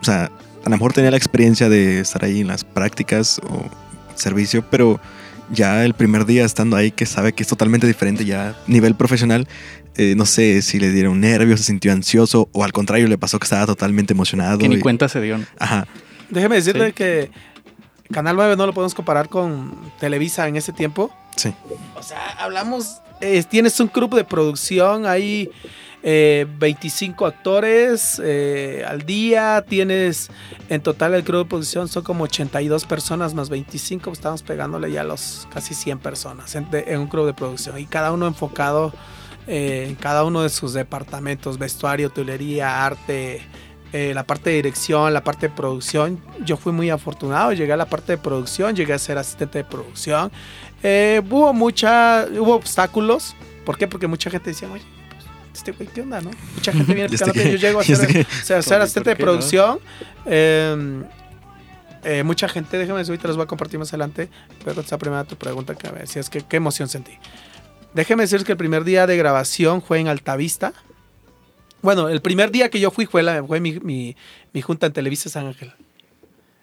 o 0.00 0.04
sea, 0.04 0.24
a 0.64 0.64
lo 0.64 0.70
mejor 0.70 0.92
tenía 0.92 1.10
la 1.10 1.16
experiencia 1.16 1.68
de 1.68 2.00
estar 2.00 2.24
ahí 2.24 2.42
en 2.42 2.46
las 2.48 2.62
prácticas 2.62 3.40
o 3.48 3.68
servicio, 4.14 4.64
pero 4.70 5.00
ya 5.50 5.84
el 5.84 5.94
primer 5.94 6.26
día 6.26 6.44
estando 6.44 6.76
ahí 6.76 6.90
que 6.90 7.06
sabe 7.06 7.32
que 7.32 7.42
es 7.42 7.48
totalmente 7.48 7.86
diferente 7.86 8.24
ya 8.24 8.50
a 8.50 8.56
nivel 8.66 8.94
profesional, 8.94 9.46
eh, 9.96 10.14
no 10.16 10.26
sé 10.26 10.62
si 10.62 10.78
le 10.78 10.90
dieron 10.90 11.20
nervios, 11.20 11.60
se 11.60 11.66
sintió 11.66 11.90
ansioso 11.92 12.48
o 12.52 12.64
al 12.64 12.72
contrario 12.72 13.08
le 13.08 13.18
pasó 13.18 13.38
que 13.38 13.44
estaba 13.44 13.66
totalmente 13.66 14.12
emocionado. 14.12 14.58
Que 14.58 14.68
ni 14.68 14.76
y- 14.76 14.80
cuenta 14.80 15.08
se 15.08 15.20
dio. 15.20 15.38
Ajá, 15.58 15.86
Déjeme 16.30 16.56
decirle 16.56 16.88
Sí. 16.88 16.92
que 16.92 17.30
Canal 18.12 18.36
9 18.36 18.56
no 18.56 18.66
lo 18.66 18.72
podemos 18.74 18.94
comparar 18.94 19.28
con 19.28 19.74
Televisa 19.98 20.46
en 20.48 20.56
ese 20.56 20.72
tiempo. 20.72 21.10
sí. 21.36 21.52
O 21.96 22.02
sea, 22.02 22.18
hablamos, 22.38 22.98
eh, 23.20 23.42
tienes 23.48 23.78
un 23.80 23.90
grupo 23.94 24.16
de 24.16 24.24
producción, 24.24 25.06
hay 25.06 25.48
eh, 26.04 26.46
25 26.58 27.26
actores 27.26 28.22
eh, 28.24 28.84
al 28.86 29.02
día, 29.02 29.64
tienes 29.68 30.30
en 30.68 30.80
total 30.80 31.14
el 31.14 31.22
grupo 31.22 31.38
de 31.38 31.44
producción 31.46 31.88
son 31.88 32.04
como 32.04 32.24
82 32.24 32.84
personas 32.84 33.34
más 33.34 33.48
25, 33.48 34.12
estamos 34.12 34.44
pegándole 34.44 34.92
ya 34.92 35.00
a 35.00 35.04
los 35.04 35.48
casi 35.52 35.74
100 35.74 35.98
personas 35.98 36.54
en, 36.54 36.66
un 36.98 37.08
grupo 37.08 37.26
de 37.26 37.34
producción 37.34 37.78
y 37.80 37.86
cada 37.86 38.12
uno 38.12 38.28
enfocado 38.28 38.92
eh, 39.48 39.86
en 39.88 39.96
cada 39.96 40.24
uno 40.24 40.42
de 40.42 40.50
sus 40.50 40.72
departamentos, 40.72 41.58
vestuario, 41.58 42.10
tulería, 42.10 42.84
arte. 42.86 43.42
eh, 43.92 44.12
la 44.14 44.24
parte 44.24 44.50
de 44.50 44.56
dirección, 44.56 45.12
la 45.12 45.24
parte 45.24 45.48
de 45.48 45.54
producción, 45.54 46.22
yo 46.44 46.56
fui 46.56 46.72
muy 46.72 46.90
afortunado, 46.90 47.52
llegué 47.54 47.72
a 47.72 47.76
la 47.76 47.86
parte 47.86 48.12
de 48.12 48.18
producción, 48.18 48.76
llegué 48.76 48.92
a 48.92 48.98
ser 48.98 49.18
asistente 49.18 49.58
de 49.58 49.64
producción, 49.64 50.30
hubo 51.30 51.52
mucha, 51.54 52.26
hubo 52.38 52.54
obstáculos. 52.54 53.34
¿Por 53.64 53.78
qué? 53.78 53.88
Porque 53.88 54.06
mucha 54.06 54.30
gente 54.30 54.50
decía, 54.50 54.70
oye, 54.70 54.84
pues, 54.84 54.97
este 55.54 55.72
güey, 55.72 55.88
¿qué 55.88 56.02
onda, 56.02 56.20
no? 56.20 56.30
Mucha 56.54 56.72
gente 56.72 56.94
viene 56.94 57.08
¿Y 57.10 57.14
este 57.14 57.32
qué? 57.32 57.50
yo 57.52 57.56
llego 57.56 57.80
a 57.80 57.84
¿Y 57.86 57.92
este 57.92 58.06
ser, 58.06 58.12
qué? 58.12 58.20
o 58.22 58.44
sea, 58.44 58.62
ser 58.62 58.74
¿Por 58.78 58.82
asistente 58.82 59.10
de 59.10 59.16
no? 59.16 59.24
producción. 59.24 59.78
eh, 60.26 61.02
eh, 62.04 62.22
mucha 62.22 62.48
gente, 62.48 62.78
déjame 62.78 63.00
decir, 63.00 63.12
ahorita 63.12 63.28
les 63.28 63.36
voy 63.36 63.44
a 63.44 63.46
compartir 63.48 63.78
más 63.78 63.88
adelante. 63.92 64.28
Voy 64.64 64.72
a 64.72 64.74
contestar 64.74 64.98
primero 64.98 65.20
a 65.20 65.24
tu 65.24 65.36
pregunta, 65.36 65.74
que 65.74 66.06
si 66.06 66.18
es 66.18 66.30
que 66.30 66.42
qué 66.42 66.56
emoción 66.56 66.88
sentí. 66.88 67.12
Déjeme 67.92 68.22
decir 68.22 68.44
que 68.44 68.52
el 68.52 68.58
primer 68.58 68.84
día 68.84 69.06
de 69.06 69.16
grabación 69.16 69.82
fue 69.82 69.98
en 69.98 70.08
Altavista. 70.08 70.72
Bueno, 71.82 72.08
el 72.08 72.20
primer 72.22 72.50
día 72.50 72.70
que 72.70 72.80
yo 72.80 72.90
fui 72.90 73.06
fue, 73.06 73.22
la, 73.22 73.42
fue 73.44 73.60
mi, 73.60 73.80
mi, 73.80 74.16
mi 74.52 74.62
junta 74.62 74.86
en 74.86 74.92
Televisa 74.92 75.28
San 75.28 75.46
Ángel. 75.46 75.72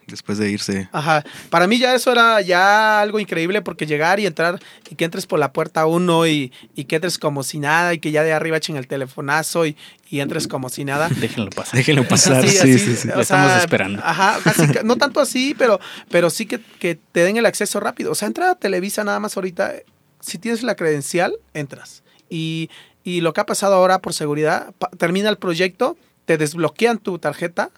Después 0.07 0.37
de 0.37 0.49
irse. 0.51 0.87
Ajá. 0.91 1.23
Para 1.49 1.65
mí 1.65 1.79
ya 1.79 1.95
eso 1.95 2.11
era 2.11 2.39
ya 2.41 3.01
algo 3.01 3.19
increíble 3.19 3.61
porque 3.63 3.87
llegar 3.87 4.19
y 4.19 4.27
entrar 4.27 4.59
y 4.89 4.95
que 4.95 5.03
entres 5.05 5.25
por 5.25 5.39
la 5.39 5.51
puerta 5.51 5.87
uno 5.87 6.27
y, 6.27 6.51
y 6.75 6.83
que 6.85 6.97
entres 6.97 7.17
como 7.17 7.41
si 7.41 7.57
nada 7.59 7.93
y 7.93 7.99
que 7.99 8.11
ya 8.11 8.21
de 8.23 8.31
arriba 8.31 8.57
echen 8.57 8.75
el 8.75 8.87
telefonazo 8.87 9.65
y, 9.65 9.75
y 10.09 10.19
entres 10.19 10.47
como 10.47 10.69
si 10.69 10.85
nada. 10.85 11.09
Déjenlo 11.19 11.49
pasar. 11.49 11.75
Déjenlo 11.77 12.07
pasar, 12.07 12.35
Así, 12.37 12.49
sí, 12.49 12.57
así, 12.59 12.77
sí, 12.79 12.95
sí. 12.97 13.09
o 13.09 13.15
Lo 13.15 13.21
estamos 13.21 13.51
esperando. 13.57 13.99
Ajá, 14.05 14.37
casi 14.43 14.67
que- 14.71 14.83
no 14.83 14.95
tanto 14.97 15.19
así, 15.19 15.55
pero, 15.57 15.79
pero 16.11 16.29
sí 16.29 16.45
que, 16.45 16.59
que 16.79 16.99
te 17.11 17.21
den 17.23 17.37
el 17.37 17.45
acceso 17.47 17.79
rápido. 17.79 18.11
O 18.11 18.15
sea, 18.15 18.27
entra 18.27 18.51
a 18.51 18.55
Televisa 18.55 19.03
nada 19.03 19.19
más 19.19 19.35
ahorita. 19.37 19.73
Si 20.19 20.37
tienes 20.37 20.61
la 20.61 20.75
credencial, 20.75 21.33
entras. 21.55 22.03
Y, 22.29 22.69
y 23.03 23.21
lo 23.21 23.33
que 23.33 23.41
ha 23.41 23.45
pasado 23.47 23.73
ahora 23.75 23.99
por 23.99 24.13
seguridad, 24.13 24.71
pa- 24.77 24.89
termina 24.97 25.29
el 25.29 25.37
proyecto, 25.37 25.97
te 26.25 26.37
desbloquean 26.37 26.97
tu 26.99 27.17
tarjeta 27.19 27.69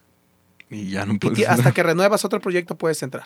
Y 0.69 0.89
ya 0.91 1.05
no 1.05 1.13
y 1.13 1.17
puedes. 1.19 1.37
ti- 1.37 1.45
hasta 1.45 1.71
que 1.71 1.83
renuevas 1.83 2.23
otro 2.25 2.39
proyecto 2.41 2.75
puedes 2.75 3.01
entrar. 3.03 3.25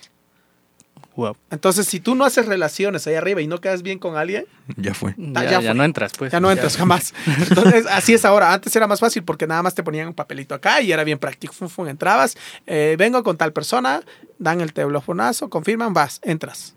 Wow. 1.16 1.36
Entonces, 1.50 1.88
si 1.88 2.00
tú 2.00 2.16
no 2.16 2.24
haces 2.24 2.46
relaciones 2.46 3.06
ahí 3.06 3.16
arriba 3.16 3.42
y 3.42 3.48
no 3.48 3.60
quedas 3.60 3.82
bien 3.82 4.00
con 4.00 4.16
alguien, 4.16 4.46
Ya 4.78 4.94
fue. 4.94 5.14
Ya, 5.18 5.74
no 5.74 5.84
entras, 5.84 6.14
pues. 6.18 6.32
ya 6.32 6.40
no 6.40 6.50
entras 6.50 6.78
jamás. 6.78 7.14
Entonces, 7.50 7.86
así 7.88 8.14
es 8.14 8.24
ahora. 8.24 8.54
Antes 8.54 8.74
era 8.76 8.88
más 8.88 9.00
fácil 9.02 9.22
porque 9.24 9.46
nada 9.46 9.62
más 9.62 9.76
te 9.76 9.84
ponían 9.84 10.08
un 10.08 10.14
papelito 10.14 10.56
acá 10.56 10.80
y 10.82 10.92
era 10.92 11.04
bien 11.04 11.20
práctico. 11.20 11.54
Fum, 11.54 11.68
fum, 11.68 11.88
entrabas, 11.90 12.38
eh, 12.66 12.96
vengo 12.98 13.24
con 13.24 13.36
tal 13.38 13.52
persona, 13.52 14.02
dan 14.40 14.62
el 14.62 14.72
teléfonazo, 14.72 15.50
confirman, 15.50 15.94
vas, 15.94 16.22
entras. 16.24 16.76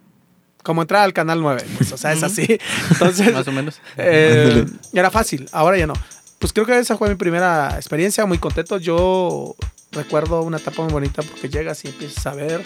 Como 0.65 0.83
entrar 0.83 1.03
al 1.05 1.13
canal 1.13 1.41
9. 1.41 1.63
pues, 1.77 1.93
o 1.93 1.97
sea, 1.97 2.13
es 2.13 2.23
así. 2.25 2.59
Entonces, 2.91 3.33
Más 3.35 3.47
o 3.47 3.53
menos. 3.53 3.81
eh, 3.99 4.67
era 4.95 5.11
fácil, 5.13 5.49
ahora 5.53 5.79
ya 5.79 5.87
no. 5.87 5.95
Pues 6.41 6.53
creo 6.53 6.67
que 6.67 6.77
esa 6.77 6.97
fue 6.99 7.09
mi 7.09 7.15
primera 7.15 7.77
experiencia, 7.77 8.27
muy 8.27 8.39
contento. 8.39 8.79
Yo 8.79 9.55
recuerdo 9.95 10.43
una 10.43 10.59
etapa 10.59 10.83
muy 10.83 10.93
bonita 10.93 11.23
porque 11.23 11.49
llegas 11.49 11.85
y 11.85 11.89
empiezas 11.89 12.27
a 12.27 12.35
ver. 12.35 12.63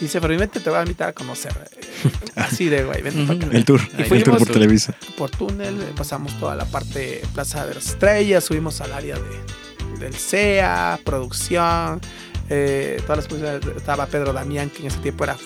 Y 0.00 0.04
dice, 0.06 0.20
pero 0.20 0.36
vente, 0.38 0.58
te 0.58 0.70
voy 0.70 0.78
a 0.78 0.82
invitar 0.82 1.10
a 1.10 1.12
conocer. 1.12 1.52
Eh, 1.70 2.10
Así 2.36 2.68
de, 2.68 2.82
güey, 2.84 3.02
vente 3.02 3.24
para 3.26 3.38
acá. 3.46 3.56
El 3.56 3.64
tour. 3.64 3.80
Y 3.98 4.02
el 4.14 4.22
tour 4.24 4.38
por 4.38 4.48
Televisa. 4.48 4.94
Por 5.16 5.30
túnel, 5.30 5.76
pasamos 5.96 6.38
toda 6.40 6.56
la 6.56 6.64
parte 6.64 7.22
Plaza 7.34 7.66
de 7.66 7.74
las 7.74 7.86
Estrellas, 7.86 8.42
subimos 8.44 8.80
al 8.80 8.92
área 8.92 9.16
de, 9.16 9.98
del 10.00 10.14
CEA, 10.14 10.98
producción. 11.04 12.00
eh, 12.50 13.00
todas 13.02 13.18
las 13.18 13.26
producciones, 13.28 13.76
estaba 13.76 14.06
Pedro 14.06 14.32
Damián, 14.32 14.70
que 14.70 14.80
en 14.80 14.86
ese 14.88 14.98
tiempo 14.98 15.24
era 15.24 15.36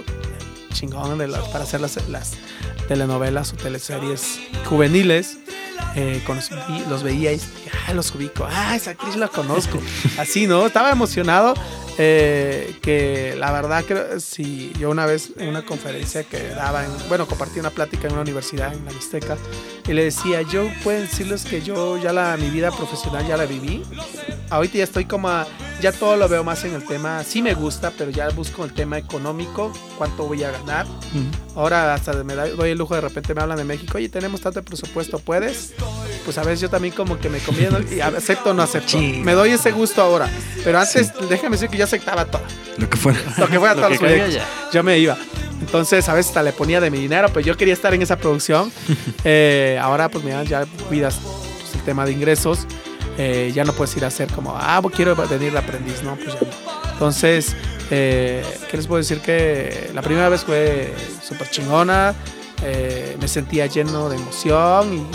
chingón 0.72 1.18
de 1.18 1.28
las- 1.28 1.48
para 1.48 1.64
hacer 1.64 1.80
las, 1.80 1.96
las 2.08 2.32
telenovelas 2.88 3.52
o 3.52 3.56
teleseries 3.56 4.38
juveniles. 4.64 5.38
Eh, 5.94 6.22
conocí- 6.26 6.54
los 6.88 7.02
veía 7.02 7.32
y 7.32 7.40
ah, 7.88 7.94
los 7.94 8.14
ubico, 8.14 8.46
ah, 8.50 8.76
esa 8.76 8.90
actriz 8.90 9.16
la 9.16 9.28
conozco. 9.28 9.78
Así, 10.18 10.46
¿no? 10.46 10.66
Estaba 10.66 10.90
emocionado. 10.90 11.54
eh, 11.98 12.76
que 12.82 13.34
la 13.38 13.50
verdad 13.52 13.82
creo 13.88 14.20
si 14.20 14.70
yo 14.78 14.90
una 14.90 15.06
vez 15.06 15.30
en 15.38 15.48
una 15.48 15.64
conferencia 15.64 16.24
que 16.24 16.50
daba 16.50 16.84
en, 16.84 16.90
bueno 17.08 17.26
compartí 17.26 17.58
una 17.58 17.70
plática 17.70 18.06
en 18.06 18.12
una 18.12 18.20
universidad 18.20 18.74
en 18.74 18.84
la 18.84 18.90
Mixteca 18.92 19.38
y 19.88 19.94
le 19.94 20.04
decía 20.04 20.42
yo 20.42 20.68
puedo 20.84 21.00
decirles 21.00 21.46
que 21.46 21.62
yo 21.62 21.96
ya 21.96 22.12
la 22.12 22.36
mi 22.36 22.50
vida 22.50 22.70
profesional 22.70 23.26
ya 23.26 23.38
la 23.38 23.46
viví 23.46 23.82
ahorita 24.50 24.76
ya 24.76 24.84
estoy 24.84 25.06
como 25.06 25.30
a- 25.30 25.46
ya 25.80 25.90
todo 25.90 26.18
lo 26.18 26.28
veo 26.28 26.44
más 26.44 26.64
en 26.64 26.74
el 26.74 26.84
tema 26.84 27.24
sí 27.24 27.40
me 27.40 27.54
gusta 27.54 27.90
pero 27.96 28.10
ya 28.10 28.28
busco 28.28 28.66
el 28.66 28.74
tema 28.74 28.98
económico 28.98 29.72
cuánto 29.96 30.24
voy 30.26 30.44
a 30.44 30.50
ganar. 30.50 30.84
Ahora 31.54 31.94
hasta 31.94 32.12
me 32.24 32.34
da- 32.34 32.48
doy 32.48 32.72
el 32.72 32.76
lujo 32.78 32.94
de 32.94 33.00
repente 33.00 33.34
me 33.34 33.40
hablan 33.40 33.56
de 33.56 33.64
México, 33.64 33.96
oye, 33.96 34.10
tenemos 34.10 34.42
tanto 34.42 34.62
presupuesto, 34.62 35.18
¿puedes? 35.18 35.65
Pues 36.24 36.38
a 36.38 36.42
veces 36.42 36.60
yo 36.60 36.68
también 36.68 36.92
como 36.92 37.18
que 37.18 37.28
me 37.28 37.38
conviene 37.38 37.78
y 37.94 38.00
acepto 38.00 38.50
o 38.50 38.54
no 38.54 38.62
acepto. 38.62 38.98
Sí. 38.98 39.20
Me 39.24 39.32
doy 39.32 39.50
ese 39.50 39.70
gusto 39.70 40.02
ahora. 40.02 40.28
Pero 40.64 40.78
antes, 40.78 41.12
déjame 41.28 41.56
decir 41.56 41.68
que 41.68 41.76
yo 41.76 41.84
aceptaba 41.84 42.24
todo. 42.24 42.42
Lo 42.78 42.90
que 42.90 42.96
fuera. 42.96 43.18
Lo 43.38 43.46
que 43.46 43.58
fuera 43.58 43.74
Lo 43.76 43.82
todos 43.82 43.98
que 43.98 44.04
los 44.04 44.12
proyectos. 44.12 44.42
Yo 44.72 44.82
me 44.82 44.98
iba. 44.98 45.16
Entonces 45.60 46.08
a 46.08 46.14
veces 46.14 46.30
hasta 46.30 46.42
le 46.42 46.52
ponía 46.52 46.80
de 46.80 46.90
mi 46.90 46.98
dinero, 46.98 47.28
pero 47.28 47.40
yo 47.40 47.56
quería 47.56 47.74
estar 47.74 47.94
en 47.94 48.02
esa 48.02 48.16
producción. 48.16 48.72
Eh, 49.28 49.78
ahora 49.82 50.08
pues 50.08 50.22
mira, 50.22 50.44
ya 50.44 50.66
cuidas 50.88 51.16
pues, 51.16 51.74
el 51.74 51.80
tema 51.82 52.04
de 52.04 52.12
ingresos. 52.12 52.66
Eh, 53.18 53.50
ya 53.54 53.64
no 53.64 53.72
puedes 53.72 53.96
ir 53.96 54.04
a 54.04 54.08
hacer 54.08 54.30
como, 54.30 54.54
ah, 54.56 54.78
pues, 54.82 54.94
quiero 54.94 55.16
venir 55.16 55.52
de 55.52 55.58
aprendiz, 55.58 56.02
no, 56.02 56.16
pues 56.16 56.34
ya 56.34 56.40
no. 56.40 56.92
Entonces, 56.92 57.56
eh, 57.90 58.44
¿qué 58.70 58.76
les 58.76 58.86
puedo 58.86 58.98
decir? 58.98 59.20
Que 59.20 59.90
la 59.94 60.02
primera 60.02 60.28
vez 60.28 60.44
fue 60.44 60.92
súper 61.26 61.48
chingona, 61.50 62.14
eh, 62.62 63.16
me 63.20 63.26
sentía 63.26 63.66
lleno 63.66 64.08
de 64.08 64.16
emoción 64.16 64.94
y, 64.94 65.06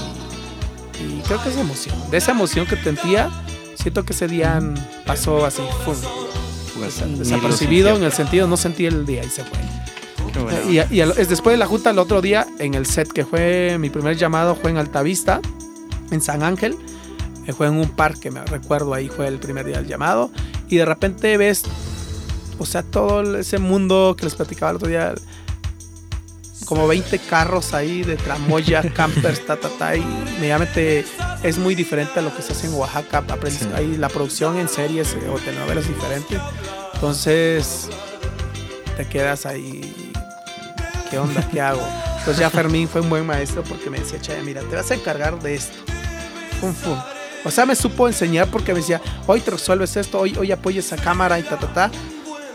y 1.02 1.22
creo 1.26 1.42
que 1.42 1.50
es 1.50 1.58
emoción. 1.58 1.96
De 2.10 2.18
esa 2.18 2.32
emoción 2.32 2.66
que 2.66 2.76
sentía, 2.78 3.30
siento 3.76 4.04
que 4.06 4.14
ese 4.14 4.28
día 4.28 4.60
pasó 5.06 5.46
así, 5.46 5.62
lo 6.80 7.18
desapercibido 7.18 7.96
en 7.96 8.04
el 8.04 8.12
sentido, 8.12 8.48
no 8.48 8.58
sentí 8.58 8.86
el 8.86 9.06
día 9.06 9.24
y 9.24 9.30
se 9.30 9.44
fue. 9.44 9.60
Bueno. 10.42 10.58
Y, 10.70 10.80
es 10.80 11.30
después 11.30 11.54
de 11.54 11.58
la 11.58 11.66
junta, 11.66 11.90
el 11.90 12.00
otro 12.00 12.22
día, 12.22 12.48
en 12.60 12.74
el 12.74 12.86
set 12.86 13.12
que 13.12 13.26
fue 13.26 13.78
mi 13.80 13.90
primer 13.90 14.16
llamado, 14.16 14.56
fue 14.56 14.72
en 14.72 14.78
Altavista, 14.78 15.42
en 16.10 16.22
San 16.22 16.44
Ángel. 16.44 16.78
Eh, 17.48 17.54
Fue 17.54 17.68
en 17.68 17.74
un 17.74 17.90
parque, 17.90 18.30
me 18.30 18.44
recuerdo, 18.46 18.94
ahí 18.94 19.10
fue 19.10 19.28
el 19.28 19.40
primer 19.40 19.66
día 19.66 19.78
del 19.78 19.88
llamado. 19.88 20.32
Y 20.70 20.78
de 20.78 20.86
repente 20.86 21.38
ves, 21.38 21.64
o 22.60 22.66
sea, 22.66 22.84
todo 22.84 23.38
ese 23.38 23.58
mundo 23.58 24.16
que 24.18 24.26
les 24.26 24.36
platicaba 24.36 24.72
el 24.72 24.78
otro 24.78 24.88
día, 24.88 25.16
como 26.72 26.88
20 26.88 27.20
carros 27.20 27.74
ahí 27.74 28.02
de 28.02 28.16
tramoya, 28.16 28.82
campers, 28.96 29.46
ta, 29.46 29.58
ta, 29.58 29.68
ta. 29.68 29.94
Y 29.94 30.06
medianamente 30.40 31.04
es 31.44 31.58
muy 31.58 31.76
diferente 31.76 32.20
a 32.20 32.22
lo 32.22 32.34
que 32.34 32.42
se 32.42 32.54
hace 32.54 32.68
en 32.68 32.76
Oaxaca. 32.76 33.26
Sí. 33.50 33.68
Ahí 33.76 33.98
la 33.98 34.08
producción 34.08 34.58
en 34.58 34.70
series 34.70 35.12
eh, 35.16 35.28
o 35.30 35.38
telenovelas 35.38 35.84
es 35.84 35.94
diferente. 35.94 36.40
Entonces, 36.94 37.90
te 38.96 39.06
quedas 39.06 39.46
ahí. 39.46 40.14
¿Qué 41.10 41.20
onda? 41.20 41.46
¿Qué 41.52 41.60
hago? 41.60 41.86
Entonces 42.20 42.38
ya 42.38 42.50
Fermín 42.50 42.88
fue 42.88 43.02
un 43.02 43.10
buen 43.10 43.26
maestro 43.26 43.64
porque 43.64 43.90
me 43.90 44.00
decía, 44.00 44.22
Chaya, 44.22 44.42
mira, 44.42 44.62
te 44.62 44.74
vas 44.74 44.90
a 44.92 44.94
encargar 44.94 45.42
de 45.42 45.56
esto. 45.56 45.78
Fum, 46.62 46.74
fum. 46.74 46.98
O 47.44 47.52
sea, 47.52 47.66
me 47.66 47.76
supo 47.76 48.08
enseñar 48.08 48.48
porque 48.48 48.72
me 48.72 48.80
decía, 48.80 49.02
hoy 49.28 49.42
te 49.42 49.52
resuelves 49.52 49.98
esto, 49.98 50.22
hoy, 50.22 50.38
hoy 50.40 50.54
apoyes 50.54 50.86
esa 50.86 50.96
cámara 50.96 51.38
y 51.38 51.44
ta, 51.44 51.60
ta, 51.60 51.74
ta. 51.74 51.92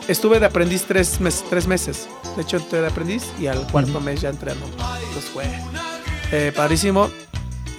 Estuve 0.09 0.39
de 0.39 0.47
aprendiz 0.47 0.85
tres, 0.87 1.21
mes- 1.21 1.45
tres 1.51 1.67
meses. 1.67 2.09
De 2.37 2.43
hecho, 2.43 2.59
entré 2.59 2.81
de 2.81 2.87
aprendiz 2.87 3.25
y 3.41 3.47
al 3.49 3.67
cuarto 3.71 4.01
mes 4.01 4.21
ya 4.21 4.29
entré. 4.31 4.55
¿no? 4.55 4.67
Entonces 4.67 5.31
fue 5.33 5.45
eh, 6.33 6.53
padrísimo. 6.55 7.11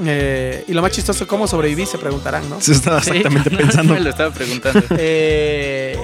Eh, 0.04 0.63
y 0.68 0.74
lo 0.74 0.82
más 0.82 0.92
chistoso, 0.92 1.26
¿cómo 1.26 1.48
sobreviví? 1.48 1.86
Se 1.86 1.98
preguntarán, 1.98 2.48
¿no? 2.50 2.60
Se 2.62 2.74
estaba 2.74 3.02
Sí. 3.02 3.10
exactamente 3.12 3.50
pensando. 3.58 3.94
Me 3.94 4.00
lo 4.02 4.10
estaba 4.10 4.34
preguntando. 4.34 4.82
Eh, 4.98 5.98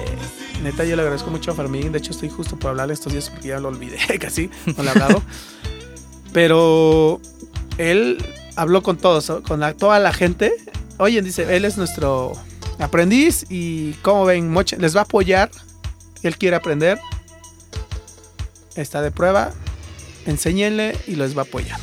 neta, 0.62 0.84
yo 0.84 0.96
le 0.96 1.02
agradezco 1.02 1.30
mucho 1.30 1.50
a 1.50 1.54
Fermín. 1.54 1.92
De 1.92 1.98
hecho, 1.98 2.12
estoy 2.12 2.30
justo 2.30 2.56
por 2.58 2.70
hablarle 2.70 2.94
estos 2.94 3.12
días 3.12 3.28
porque 3.28 3.48
ya 3.48 3.60
lo 3.60 3.68
olvidé 3.68 3.98
casi. 4.18 4.48
No 4.76 4.82
le 4.82 4.88
he 4.88 4.92
hablado. 4.92 5.22
Pero 6.32 7.20
él 7.78 8.24
habló 8.56 8.82
con 8.82 8.96
todos, 8.96 9.30
con 9.46 9.60
la- 9.60 9.74
toda 9.74 9.98
la 10.00 10.12
gente. 10.12 10.52
Oye, 10.98 11.20
dice, 11.22 11.54
él 11.54 11.64
es 11.64 11.76
nuestro 11.76 12.32
aprendiz 12.78 13.46
y 13.50 13.92
como 13.94 14.24
ven, 14.24 14.50
moche- 14.52 14.78
les 14.78 14.96
va 14.96 15.00
a 15.00 15.04
apoyar. 15.04 15.50
Él 16.28 16.36
quiere 16.36 16.56
aprender. 16.56 16.98
Está 18.76 19.02
de 19.02 19.10
prueba. 19.10 19.52
Enséñenle 20.26 20.96
y 21.06 21.16
les 21.16 21.36
va 21.36 21.42
a 21.42 21.44
apoyar. 21.44 21.78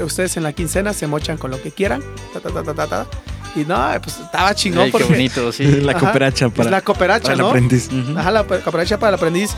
Ustedes 0.00 0.36
en 0.36 0.42
la 0.42 0.52
quincena 0.52 0.92
se 0.92 1.06
mochan 1.06 1.38
con 1.38 1.50
lo 1.50 1.60
que 1.62 1.70
quieran. 1.70 2.02
ta, 2.32 2.40
ta, 2.40 2.50
ta, 2.50 2.62
ta, 2.62 2.74
ta, 2.74 2.86
ta. 2.86 3.06
Y 3.54 3.64
no, 3.64 3.88
pues 4.02 4.18
estaba 4.18 4.54
chingón 4.54 4.82
Ay, 4.82 4.86
qué 4.86 4.98
porque 4.98 5.12
bonito, 5.14 5.50
sí. 5.50 5.64
la 5.82 5.92
Ajá. 5.92 6.00
cooperacha 6.00 6.50
para, 6.50 6.70
la 6.70 6.80
cooperacha, 6.82 7.22
para 7.22 7.34
el 7.34 7.40
¿no? 7.40 7.48
aprendiz. 7.48 7.88
Ajá, 8.14 8.30
la 8.30 8.44
cooperacha 8.44 8.98
para 8.98 9.08
el 9.10 9.14
aprendiz. 9.14 9.50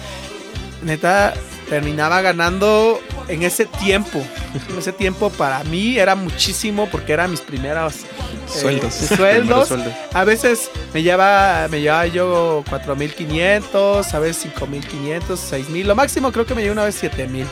Neta, 0.84 1.34
terminaba 1.68 2.20
ganando 2.22 3.00
en 3.28 3.42
ese 3.42 3.66
tiempo. 3.66 4.22
En 4.68 4.78
ese 4.78 4.92
tiempo 4.92 5.30
para 5.30 5.62
mí 5.64 5.98
era 5.98 6.14
muchísimo 6.14 6.88
porque 6.90 7.12
eran 7.12 7.30
mis 7.30 7.40
primeros 7.40 7.94
eh, 7.94 8.60
Sueldos. 8.60 8.94
Sueldos. 8.94 9.74
A 10.14 10.24
veces 10.24 10.70
me 10.94 11.02
llevaba, 11.02 11.68
me 11.68 11.80
llevaba 11.80 12.06
yo 12.06 12.64
4.500, 12.70 14.14
a 14.14 14.18
veces 14.18 14.50
5.500, 14.58 15.20
6.000. 15.20 15.84
Lo 15.84 15.94
máximo 15.94 16.32
creo 16.32 16.46
que 16.46 16.54
me 16.54 16.62
llevé 16.62 16.72
una 16.72 16.84
vez 16.84 17.02
7.000. 17.02 17.44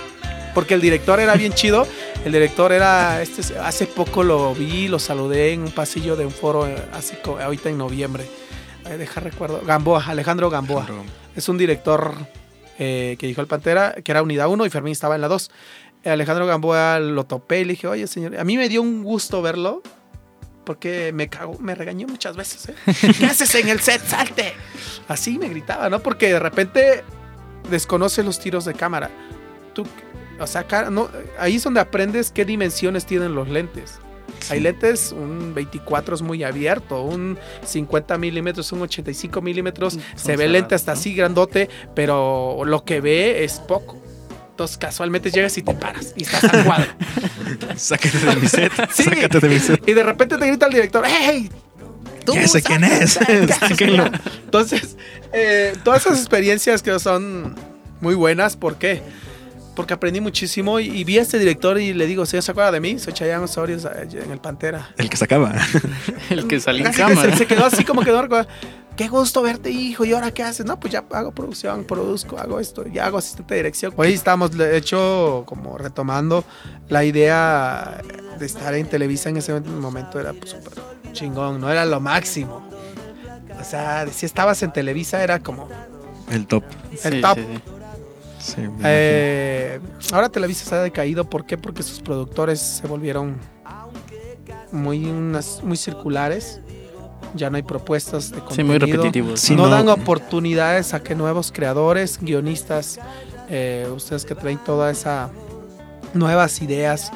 Porque 0.54 0.72
el 0.74 0.80
director 0.80 1.20
era 1.20 1.34
bien 1.34 1.52
chido. 1.52 1.86
El 2.24 2.32
director 2.32 2.72
era, 2.72 3.20
este, 3.20 3.58
hace 3.58 3.86
poco 3.86 4.22
lo 4.24 4.54
vi, 4.54 4.88
lo 4.88 4.98
saludé 4.98 5.52
en 5.52 5.62
un 5.62 5.70
pasillo 5.70 6.16
de 6.16 6.24
un 6.24 6.32
foro, 6.32 6.66
eh, 6.66 6.76
así 6.92 7.14
ahorita 7.24 7.68
en 7.68 7.78
noviembre. 7.78 8.26
Deja 8.98 9.20
recuerdo. 9.20 9.60
Gamboa, 9.66 10.04
Alejandro 10.06 10.48
Gamboa. 10.48 10.86
Es 11.34 11.48
un 11.48 11.58
director 11.58 12.14
eh, 12.78 13.16
que 13.18 13.26
dijo 13.26 13.40
el 13.40 13.46
Pantera, 13.46 13.94
que 14.04 14.12
era 14.12 14.22
unidad 14.22 14.48
1 14.48 14.66
y 14.66 14.70
Fermín 14.70 14.92
estaba 14.92 15.14
en 15.14 15.20
la 15.20 15.28
2. 15.28 15.50
Alejandro 16.04 16.46
Gamboa 16.46 17.00
lo 17.00 17.24
topé 17.24 17.60
y 17.60 17.64
le 17.64 17.72
dije, 17.72 17.88
oye 17.88 18.06
señor, 18.06 18.38
a 18.38 18.44
mí 18.44 18.56
me 18.56 18.68
dio 18.68 18.80
un 18.80 19.02
gusto 19.02 19.42
verlo 19.42 19.82
porque 20.64 21.12
me 21.12 21.28
cagó, 21.28 21.58
me 21.58 21.74
regañó 21.74 22.06
muchas 22.08 22.36
veces. 22.36 22.68
¿eh? 22.68 22.74
¿Qué 23.18 23.26
haces 23.26 23.54
en 23.54 23.68
el 23.68 23.80
set? 23.80 24.04
¡Salte! 24.04 24.52
Así 25.08 25.38
me 25.38 25.48
gritaba, 25.48 25.88
¿no? 25.88 26.00
Porque 26.00 26.28
de 26.28 26.38
repente 26.38 27.04
desconoce 27.70 28.22
los 28.22 28.38
tiros 28.40 28.64
de 28.64 28.74
cámara. 28.74 29.10
Tú, 29.74 29.86
o 30.38 30.46
sea, 30.46 30.66
no, 30.90 31.08
ahí 31.38 31.56
es 31.56 31.62
donde 31.62 31.80
aprendes 31.80 32.30
qué 32.32 32.44
dimensiones 32.44 33.06
tienen 33.06 33.34
los 33.34 33.48
lentes. 33.48 34.00
Hay 34.50 34.60
lentes, 34.60 35.12
un 35.12 35.54
24 35.54 36.14
es 36.14 36.22
muy 36.22 36.44
abierto, 36.44 37.02
un 37.02 37.38
50 37.64 38.18
milímetros, 38.18 38.70
un 38.72 38.82
85 38.82 39.40
milímetros, 39.40 39.98
se 40.14 40.36
ve 40.36 40.48
lente 40.48 40.74
hasta 40.74 40.92
¿no? 40.92 40.98
así 40.98 41.14
grandote, 41.14 41.68
pero 41.94 42.62
lo 42.64 42.84
que 42.84 43.00
ve 43.00 43.44
es 43.44 43.60
poco. 43.60 44.00
Entonces 44.50 44.78
casualmente 44.78 45.30
llegas 45.30 45.58
y 45.58 45.62
te 45.62 45.74
paras 45.74 46.14
y 46.16 46.22
estás 46.22 46.44
al 46.44 46.64
cuadro. 46.64 46.86
Sácate 47.76 48.18
de 48.18 48.36
mi 48.36 48.48
set. 48.48 48.72
Sí. 48.90 49.02
Sácate 49.04 49.40
de 49.40 49.48
mi 49.48 49.58
set. 49.58 49.86
y 49.86 49.92
de 49.92 50.02
repente 50.02 50.38
te 50.38 50.46
grita 50.46 50.66
el 50.66 50.72
director, 50.72 51.04
¡Hey! 51.06 51.50
tú 52.24 52.34
Ya 52.34 52.48
sé 52.48 52.62
quién 52.62 52.84
es. 52.84 53.18
Sáquenlo. 53.58 54.06
Entonces, 54.44 54.96
eh, 55.32 55.74
todas 55.84 56.04
esas 56.04 56.18
experiencias 56.18 56.82
que 56.82 56.98
son 56.98 57.54
muy 58.00 58.14
buenas, 58.14 58.56
¿por 58.56 58.76
qué? 58.76 58.96
Porque 58.96 59.25
aprendí 59.94 60.20
muchísimo 60.20 60.80
y, 60.80 60.86
y 60.86 61.04
vi 61.04 61.18
a 61.18 61.22
este 61.22 61.38
director 61.38 61.78
y 61.80 61.92
le 61.92 62.06
digo, 62.06 62.24
¿se 62.26 62.38
acuerda 62.38 62.72
de 62.72 62.80
mí? 62.80 62.98
Soy 62.98 63.12
Chayanne 63.12 63.44
Osorio 63.44 63.76
eh, 63.76 64.08
en 64.24 64.30
el 64.30 64.38
Pantera. 64.38 64.90
El 64.96 65.08
que 65.10 65.16
sacaba. 65.16 65.54
El 66.30 66.46
que 66.48 66.60
salió 66.60 66.84
en 66.86 66.92
que 66.92 66.98
cámara. 66.98 67.32
se, 67.32 67.38
se 67.38 67.46
quedó 67.46 67.64
así 67.66 67.84
como 67.84 68.02
quedó. 68.02 68.26
qué 68.96 69.08
gusto 69.08 69.42
verte, 69.42 69.70
hijo. 69.70 70.04
¿Y 70.04 70.12
ahora 70.12 70.30
qué 70.32 70.42
haces? 70.42 70.66
No, 70.66 70.78
pues 70.80 70.92
ya 70.92 71.04
hago 71.12 71.32
producción, 71.32 71.84
produzco, 71.84 72.38
hago 72.38 72.58
esto, 72.60 72.86
ya 72.86 73.06
hago 73.06 73.18
asistente 73.18 73.54
de 73.54 73.58
dirección. 73.60 73.92
Hoy 73.96 74.12
estamos, 74.12 74.56
de 74.56 74.76
hecho, 74.76 75.44
como 75.46 75.76
retomando 75.78 76.44
la 76.88 77.04
idea 77.04 78.00
de 78.38 78.46
estar 78.46 78.74
en 78.74 78.86
Televisa 78.86 79.28
en 79.28 79.36
ese 79.38 79.58
momento 79.60 80.18
era 80.20 80.32
pues, 80.32 80.50
súper 80.50 80.72
chingón, 81.12 81.60
no 81.60 81.70
era 81.70 81.84
lo 81.84 82.00
máximo. 82.00 82.66
O 83.60 83.64
sea, 83.64 84.06
si 84.12 84.26
estabas 84.26 84.62
en 84.62 84.72
Televisa 84.72 85.22
era 85.22 85.38
como 85.40 85.68
El 86.30 86.46
top. 86.46 86.64
el 87.04 87.14
Sí, 87.14 87.20
top. 87.20 87.36
sí, 87.38 87.44
sí. 87.54 87.62
Sí. 88.46 88.62
Eh, 88.84 89.80
ahora 90.12 90.28
Televisa 90.28 90.64
se 90.64 90.74
ha 90.74 90.82
decaído, 90.82 91.28
¿por 91.28 91.44
qué? 91.46 91.58
Porque 91.58 91.82
sus 91.82 92.00
productores 92.00 92.60
se 92.60 92.86
volvieron 92.86 93.36
muy, 94.72 95.06
unas- 95.06 95.62
muy 95.62 95.76
circulares. 95.76 96.60
Ya 97.34 97.50
no 97.50 97.56
hay 97.56 97.62
propuestas 97.62 98.30
de 98.30 98.36
Sí, 98.36 98.62
muy 98.62 98.78
contenido. 98.78 98.78
repetitivos. 98.78 99.40
Sí, 99.40 99.54
no, 99.56 99.64
no. 99.64 99.68
dan 99.70 99.88
oportunidades 99.88 100.94
a 100.94 101.02
que 101.02 101.14
nuevos 101.14 101.52
creadores, 101.52 102.18
guionistas, 102.20 102.98
eh, 103.50 103.88
ustedes 103.94 104.24
que 104.24 104.34
traen 104.34 104.58
todas 104.58 104.98
esas 104.98 105.30
nuevas 106.14 106.62
ideas, 106.62 107.10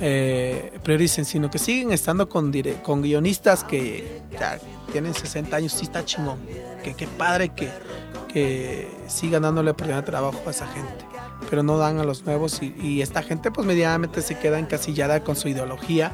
eh, 0.00 0.72
prioricen, 0.82 1.24
sino 1.24 1.50
que 1.50 1.58
siguen 1.58 1.90
estando 1.92 2.28
con, 2.28 2.52
dire- 2.52 2.80
con 2.82 3.02
guionistas 3.02 3.64
que 3.64 4.22
ya 4.38 4.58
tienen 4.92 5.14
60 5.14 5.56
años, 5.56 5.72
sí 5.72 5.84
está 5.86 6.04
chingón. 6.04 6.38
Que 6.84 6.94
qué 6.94 7.06
padre 7.06 7.48
que, 7.48 7.70
que 8.36 8.86
sigan 9.06 9.40
dándole 9.44 9.70
oportunidad 9.70 10.02
de 10.04 10.10
trabajo 10.10 10.38
a 10.46 10.50
esa 10.50 10.66
gente. 10.66 11.06
Pero 11.48 11.62
no 11.62 11.78
dan 11.78 11.98
a 11.98 12.04
los 12.04 12.26
nuevos 12.26 12.60
y, 12.62 12.74
y 12.82 13.00
esta 13.00 13.22
gente 13.22 13.50
pues 13.50 13.66
medianamente 13.66 14.20
se 14.20 14.38
queda 14.38 14.58
encasillada 14.58 15.24
con 15.24 15.36
su 15.36 15.48
ideología 15.48 16.12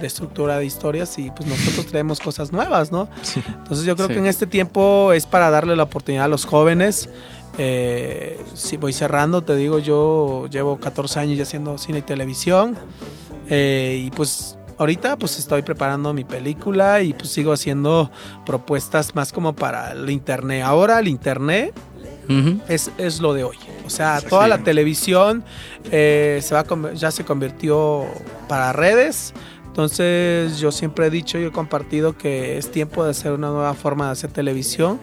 de 0.00 0.06
estructura 0.06 0.58
de 0.58 0.64
historias 0.64 1.18
y 1.18 1.32
pues 1.32 1.48
nosotros 1.48 1.86
traemos 1.86 2.20
cosas 2.20 2.52
nuevas, 2.52 2.92
¿no? 2.92 3.08
Sí. 3.22 3.42
Entonces 3.48 3.84
yo 3.84 3.96
creo 3.96 4.06
Sí. 4.08 4.14
que 4.14 4.20
en 4.20 4.26
este 4.26 4.46
tiempo 4.46 5.12
es 5.12 5.26
para 5.26 5.50
darle 5.50 5.74
la 5.74 5.82
oportunidad 5.84 6.26
a 6.26 6.28
los 6.28 6.44
jóvenes. 6.44 7.08
Eh, 7.58 8.40
si 8.54 8.76
voy 8.76 8.92
cerrando, 8.92 9.42
te 9.42 9.56
digo, 9.56 9.80
yo 9.80 10.46
llevo 10.50 10.78
14 10.78 11.18
años 11.18 11.36
ya 11.36 11.42
haciendo 11.42 11.78
cine 11.78 11.98
y 11.98 12.02
televisión. 12.02 12.76
Eh, 13.50 14.02
y 14.06 14.10
pues 14.12 14.56
ahorita 14.78 15.16
pues 15.16 15.38
estoy 15.38 15.62
preparando 15.62 16.12
mi 16.12 16.24
película 16.24 17.02
y 17.02 17.12
pues 17.12 17.30
sigo 17.30 17.52
haciendo 17.52 18.10
propuestas 18.46 19.14
más 19.14 19.32
como 19.32 19.54
para 19.54 19.92
el 19.92 20.10
internet. 20.10 20.62
Ahora 20.64 20.98
el 20.98 21.08
internet 21.08 21.74
es, 22.68 22.90
es 22.98 23.20
lo 23.20 23.34
de 23.34 23.44
hoy. 23.44 23.56
O 23.86 23.90
sea, 23.90 24.20
toda 24.20 24.48
la 24.48 24.58
televisión 24.58 25.44
eh, 25.90 26.40
se 26.42 26.54
va 26.54 26.64
ya 26.94 27.10
se 27.10 27.24
convirtió 27.24 28.04
para 28.48 28.72
redes. 28.72 29.34
Entonces 29.66 30.58
yo 30.58 30.70
siempre 30.70 31.06
he 31.06 31.10
dicho 31.10 31.38
y 31.38 31.44
he 31.44 31.50
compartido 31.50 32.16
que 32.16 32.58
es 32.58 32.70
tiempo 32.70 33.04
de 33.04 33.10
hacer 33.10 33.32
una 33.32 33.48
nueva 33.48 33.74
forma 33.74 34.06
de 34.06 34.12
hacer 34.12 34.30
televisión, 34.30 35.00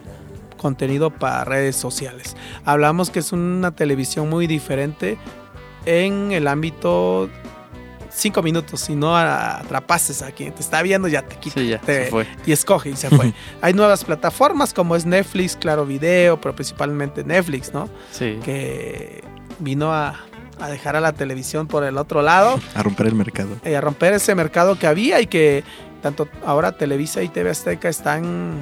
contenido 0.56 1.10
para 1.10 1.44
redes 1.44 1.76
sociales. 1.76 2.36
Hablamos 2.64 3.10
que 3.10 3.18
es 3.18 3.32
una 3.32 3.72
televisión 3.72 4.30
muy 4.30 4.46
diferente 4.46 5.18
en 5.84 6.32
el 6.32 6.48
ámbito 6.48 7.28
cinco 8.14 8.42
minutos, 8.42 8.80
si 8.80 8.94
no 8.94 9.16
atrapases 9.16 10.22
a 10.22 10.30
quien 10.32 10.52
te 10.52 10.60
está 10.60 10.82
viendo 10.82 11.08
ya 11.08 11.22
te 11.22 11.36
quita 11.36 11.60
Sí, 11.60 11.68
ya, 11.68 11.78
te- 11.78 12.04
se 12.04 12.10
fue. 12.10 12.26
y 12.46 12.52
escoge 12.52 12.90
y 12.90 12.96
se 12.96 13.08
fue. 13.10 13.32
Hay 13.62 13.72
nuevas 13.74 14.04
plataformas 14.04 14.74
como 14.74 14.96
es 14.96 15.06
Netflix, 15.06 15.56
Claro 15.56 15.86
Video, 15.86 16.40
pero 16.40 16.54
principalmente 16.54 17.24
Netflix, 17.24 17.72
¿no? 17.72 17.88
Sí. 18.10 18.38
Que 18.44 19.24
vino 19.58 19.92
a, 19.92 20.20
a 20.60 20.68
dejar 20.68 20.96
a 20.96 21.00
la 21.00 21.12
televisión 21.12 21.66
por 21.66 21.84
el 21.84 21.96
otro 21.98 22.20
lado 22.22 22.60
A 22.74 22.82
romper 22.82 23.06
el 23.06 23.14
mercado. 23.14 23.50
y 23.64 23.72
a 23.74 23.80
romper 23.80 24.12
ese 24.12 24.34
mercado 24.34 24.78
que 24.78 24.86
había 24.86 25.20
y 25.20 25.26
que 25.26 25.64
tanto 26.02 26.28
ahora 26.44 26.72
Televisa 26.72 27.22
y 27.22 27.28
TV 27.28 27.50
Azteca 27.50 27.88
están 27.88 28.60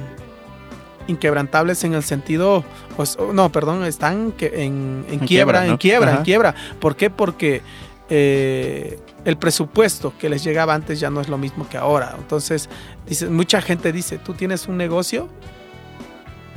inquebrantables 1.07 1.83
en 1.83 1.93
el 1.93 2.03
sentido, 2.03 2.63
pues, 2.95 3.17
no, 3.33 3.51
perdón, 3.51 3.83
están 3.85 4.31
que- 4.31 4.63
en, 4.63 5.05
en 5.07 5.13
En 5.15 5.19
quiebra, 5.19 5.59
quiebra, 5.61 5.65
en 5.65 5.77
quiebra, 5.77 6.11
en 6.17 6.23
quiebra. 6.23 6.55
¿Por 6.79 6.95
qué? 6.95 7.09
Porque 7.09 7.61
eh, 8.09 8.99
el 9.25 9.37
presupuesto 9.37 10.13
que 10.17 10.29
les 10.29 10.43
llegaba 10.43 10.73
antes 10.73 10.99
ya 10.99 11.09
no 11.09 11.21
es 11.21 11.29
lo 11.29 11.37
mismo 11.37 11.67
que 11.69 11.77
ahora. 11.77 12.15
Entonces, 12.17 12.69
dice, 13.07 13.27
mucha 13.27 13.61
gente 13.61 13.91
dice, 13.91 14.17
tú 14.17 14.33
tienes 14.33 14.67
un 14.67 14.77
negocio, 14.77 15.29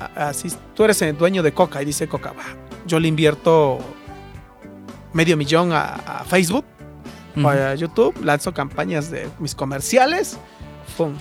a- 0.00 0.29
así, 0.29 0.48
tú 0.74 0.85
eres 0.85 1.00
el 1.03 1.16
dueño 1.16 1.42
de 1.42 1.53
Coca 1.53 1.83
y 1.83 1.85
dice 1.85 2.09
Coca, 2.09 2.33
"Va, 2.33 2.44
yo 2.87 2.98
le 3.00 3.09
invierto 3.09 3.79
medio 5.12 5.37
millón 5.37 5.72
a, 5.72 5.85
a 5.94 6.24
Facebook 6.24 6.64
para 7.42 7.74
YouTube, 7.74 8.14
lanzo 8.24 8.55
campañas 8.55 9.11
de 9.11 9.29
mis 9.40 9.55
comerciales, 9.57 10.38
pum, 10.96 11.14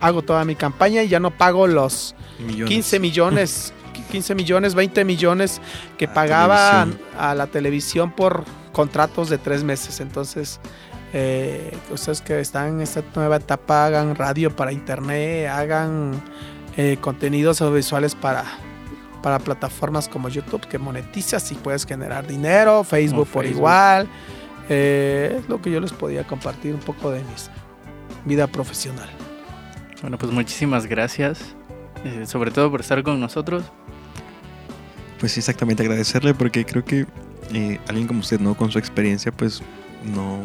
hago 0.00 0.22
toda 0.22 0.44
mi 0.44 0.54
campaña 0.54 1.02
y 1.02 1.08
ya 1.08 1.18
no 1.18 1.30
pago 1.32 1.66
los 1.66 2.14
Millones. 2.38 2.68
15 2.68 3.00
millones, 3.00 3.72
15 4.02 4.34
millones, 4.34 4.74
20 4.74 5.04
millones 5.04 5.60
que 5.98 6.06
A 6.06 6.14
pagaba 6.14 6.84
televisión. 6.84 7.08
a 7.18 7.34
la 7.34 7.46
televisión 7.46 8.10
por 8.12 8.44
contratos 8.72 9.28
de 9.30 9.38
tres 9.38 9.64
meses. 9.64 10.00
Entonces, 10.00 10.60
eh, 11.12 11.76
ustedes 11.90 12.20
que 12.20 12.40
están 12.40 12.68
en 12.68 12.80
esta 12.82 13.02
nueva 13.14 13.36
etapa, 13.36 13.86
hagan 13.86 14.14
radio 14.16 14.54
para 14.54 14.72
internet, 14.72 15.48
hagan 15.48 16.20
eh, 16.76 16.98
contenidos 17.00 17.60
audiovisuales 17.62 18.14
para, 18.14 18.44
para 19.22 19.38
plataformas 19.38 20.08
como 20.08 20.28
YouTube 20.28 20.66
que 20.66 20.78
monetizas 20.78 21.50
y 21.52 21.54
puedes 21.54 21.86
generar 21.86 22.26
dinero, 22.26 22.84
Facebook 22.84 23.28
por 23.28 23.46
igual. 23.46 24.08
Eh, 24.68 25.38
es 25.40 25.48
lo 25.48 25.62
que 25.62 25.70
yo 25.70 25.80
les 25.80 25.92
podía 25.92 26.26
compartir 26.26 26.74
un 26.74 26.80
poco 26.80 27.10
de 27.12 27.20
mi 27.20 28.34
vida 28.34 28.46
profesional. 28.48 29.08
Bueno, 30.02 30.18
pues 30.18 30.30
muchísimas 30.32 30.86
gracias. 30.86 31.54
eh, 32.04 32.26
sobre 32.26 32.50
todo 32.50 32.70
por 32.70 32.80
estar 32.80 33.02
con 33.02 33.18
nosotros. 33.20 33.64
Pues 35.26 35.32
sí, 35.32 35.40
exactamente 35.40 35.82
agradecerle 35.82 36.34
porque 36.34 36.64
creo 36.64 36.84
que 36.84 37.04
eh, 37.52 37.80
alguien 37.88 38.06
como 38.06 38.20
usted, 38.20 38.38
¿no? 38.38 38.56
Con 38.56 38.70
su 38.70 38.78
experiencia, 38.78 39.32
pues 39.32 39.60
no 40.04 40.38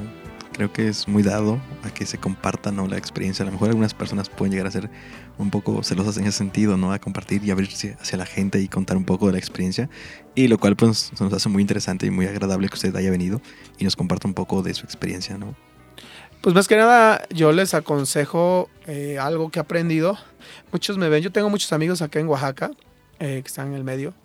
creo 0.54 0.74
que 0.74 0.88
es 0.88 1.08
muy 1.08 1.22
dado 1.22 1.62
a 1.84 1.92
que 1.92 2.08
se 2.08 2.18
comparta, 2.18 2.72
¿no? 2.72 2.88
La 2.88 2.98
experiencia. 2.98 3.44
A 3.44 3.46
lo 3.46 3.52
mejor 3.52 3.70
algunas 3.70 3.94
personas 3.94 4.28
pueden 4.30 4.54
llegar 4.54 4.66
a 4.66 4.72
ser 4.72 4.90
un 5.38 5.52
poco 5.52 5.84
celosas 5.84 6.18
en 6.18 6.24
ese 6.24 6.40
sentido, 6.40 6.78
¿no? 6.78 6.94
A 6.94 6.98
compartir 6.98 7.44
y 7.46 7.52
abrirse 7.52 7.96
hacia 8.02 8.18
la 8.18 8.26
gente 8.26 8.60
y 8.60 8.68
contar 8.68 8.98
un 8.98 9.06
poco 9.06 9.28
de 9.28 9.34
la 9.34 9.38
experiencia. 9.38 9.88
Y 10.34 10.48
lo 10.48 10.58
cual 10.58 10.76
pues 10.76 11.12
nos 11.20 11.32
hace 11.32 11.48
muy 11.48 11.62
interesante 11.62 12.08
y 12.08 12.10
muy 12.10 12.26
agradable 12.26 12.68
que 12.68 12.74
usted 12.74 12.96
haya 12.96 13.12
venido 13.12 13.40
y 13.78 13.84
nos 13.84 13.96
comparta 13.96 14.28
un 14.28 14.34
poco 14.34 14.64
de 14.64 14.74
su 14.74 14.84
experiencia, 14.88 15.38
¿no? 15.38 15.56
Pues 16.42 16.56
más 16.56 16.68
que 16.68 16.76
nada, 16.76 17.28
yo 17.30 17.52
les 17.52 17.76
aconsejo 17.76 18.68
eh, 18.88 19.20
algo 19.20 19.52
que 19.52 19.60
he 19.60 19.62
aprendido. 19.62 20.18
Muchos 20.72 20.98
me 20.98 21.08
ven, 21.08 21.22
yo 21.22 21.32
tengo 21.32 21.52
muchos 21.52 21.72
amigos 21.72 22.02
acá 22.02 22.20
en 22.20 22.28
Oaxaca, 22.28 22.72
eh, 23.20 23.42
que 23.44 23.48
están 23.48 23.68
en 23.68 23.76
el 23.76 23.84
medio, 23.84 24.16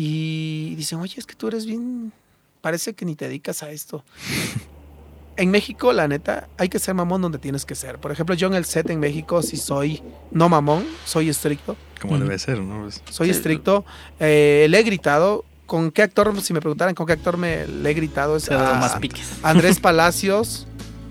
y 0.00 0.76
dicen, 0.76 1.00
oye, 1.00 1.14
es 1.16 1.26
que 1.26 1.34
tú 1.34 1.48
eres 1.48 1.66
bien, 1.66 2.12
parece 2.60 2.94
que 2.94 3.04
ni 3.04 3.16
te 3.16 3.26
dedicas 3.26 3.64
a 3.64 3.70
esto. 3.72 4.04
en 5.36 5.50
México, 5.50 5.92
la 5.92 6.06
neta, 6.06 6.48
hay 6.56 6.68
que 6.68 6.78
ser 6.78 6.94
mamón 6.94 7.20
donde 7.20 7.38
tienes 7.38 7.64
que 7.64 7.74
ser. 7.74 7.98
Por 7.98 8.12
ejemplo, 8.12 8.36
yo 8.36 8.46
en 8.46 8.54
el 8.54 8.64
set 8.64 8.90
en 8.90 9.00
México, 9.00 9.42
si 9.42 9.56
soy 9.56 10.00
no 10.30 10.48
mamón, 10.48 10.84
soy 11.04 11.28
estricto. 11.28 11.76
Como 12.00 12.14
Ujú. 12.14 12.22
debe 12.24 12.38
ser, 12.38 12.60
¿no? 12.60 12.82
Pues, 12.82 13.02
Soy 13.10 13.26
Sí. 13.28 13.32
estricto. 13.32 13.84
Eh, 14.20 14.66
le 14.70 14.78
he 14.78 14.82
gritado. 14.84 15.44
¿Con 15.66 15.90
qué 15.90 16.02
actor, 16.02 16.32
si 16.40 16.54
me 16.54 16.60
preguntaran 16.60 16.94
con 16.94 17.04
qué 17.06 17.12
actor 17.12 17.36
me 17.36 17.66
le 17.66 17.90
he 17.90 17.94
gritado? 17.94 18.36
Es 18.36 18.50
a- 18.50 18.74
más 18.74 18.96
piques. 19.00 19.32
Andrés 19.42 19.78
Palacios 19.80 20.66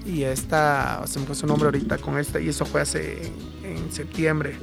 y 0.06 0.24
esta, 0.24 1.04
se 1.08 1.20
me 1.20 1.26
fue 1.28 1.36
su 1.36 1.46
nombre 1.46 1.68
ahorita 1.68 1.98
con 2.00 2.18
esta, 2.18 2.40
y 2.40 2.48
eso 2.50 2.66
fue 2.66 2.82
hace 2.82 3.28
en, 3.64 3.78
en 3.78 3.92
septiembre, 3.92 4.56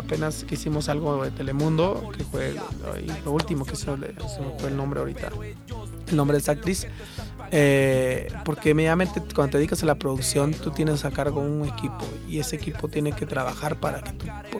que 0.00 0.06
apenas 0.06 0.44
que 0.44 0.54
hicimos 0.54 0.88
algo 0.88 1.24
de 1.24 1.30
Telemundo, 1.30 2.10
que 2.16 2.24
fue 2.24 2.54
lo 3.24 3.32
último 3.32 3.64
que 3.64 3.76
se, 3.76 3.96
le- 3.96 4.14
se 4.14 4.40
me 4.40 4.58
fue 4.58 4.68
el 4.70 4.76
nombre 4.76 5.00
ahorita, 5.00 5.30
el 6.08 6.16
nombre 6.16 6.36
de 6.36 6.40
esa 6.42 6.52
actriz. 6.52 6.86
Eh, 7.50 8.30
porque 8.44 8.74
medianamente 8.74 9.22
cuando 9.34 9.52
te 9.52 9.56
dedicas 9.58 9.82
a 9.82 9.86
la 9.86 9.94
producción 9.94 10.52
tú 10.52 10.70
tienes 10.70 11.06
a 11.06 11.10
cargo 11.10 11.40
un 11.40 11.66
equipo 11.66 12.04
y 12.28 12.40
ese 12.40 12.56
equipo 12.56 12.88
tiene 12.88 13.12
que 13.12 13.24
trabajar 13.24 13.80
para 13.80 14.02
que, 14.02 14.12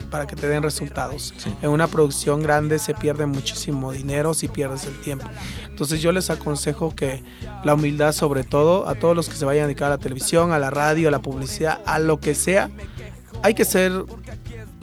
para 0.09 0.25
que 0.25 0.35
te 0.35 0.47
den 0.47 0.63
resultados. 0.63 1.33
Sí. 1.37 1.53
En 1.61 1.69
una 1.69 1.85
producción 1.87 2.41
grande 2.41 2.79
se 2.79 2.95
pierde 2.95 3.27
muchísimo 3.27 3.91
dinero 3.91 4.33
si 4.33 4.47
pierdes 4.47 4.85
el 4.85 4.99
tiempo. 5.01 5.27
Entonces 5.67 6.01
yo 6.01 6.11
les 6.11 6.31
aconsejo 6.31 6.95
que 6.95 7.23
la 7.63 7.75
humildad 7.75 8.11
sobre 8.11 8.43
todo, 8.43 8.87
a 8.89 8.95
todos 8.95 9.15
los 9.15 9.29
que 9.29 9.35
se 9.35 9.45
vayan 9.45 9.65
a 9.65 9.67
dedicar 9.67 9.87
a 9.91 9.95
la 9.97 9.97
televisión, 9.99 10.51
a 10.51 10.57
la 10.57 10.71
radio, 10.71 11.09
a 11.09 11.11
la 11.11 11.19
publicidad, 11.21 11.79
a 11.85 11.99
lo 11.99 12.19
que 12.19 12.33
sea, 12.33 12.71
hay 13.43 13.53
que 13.53 13.65
ser 13.65 13.91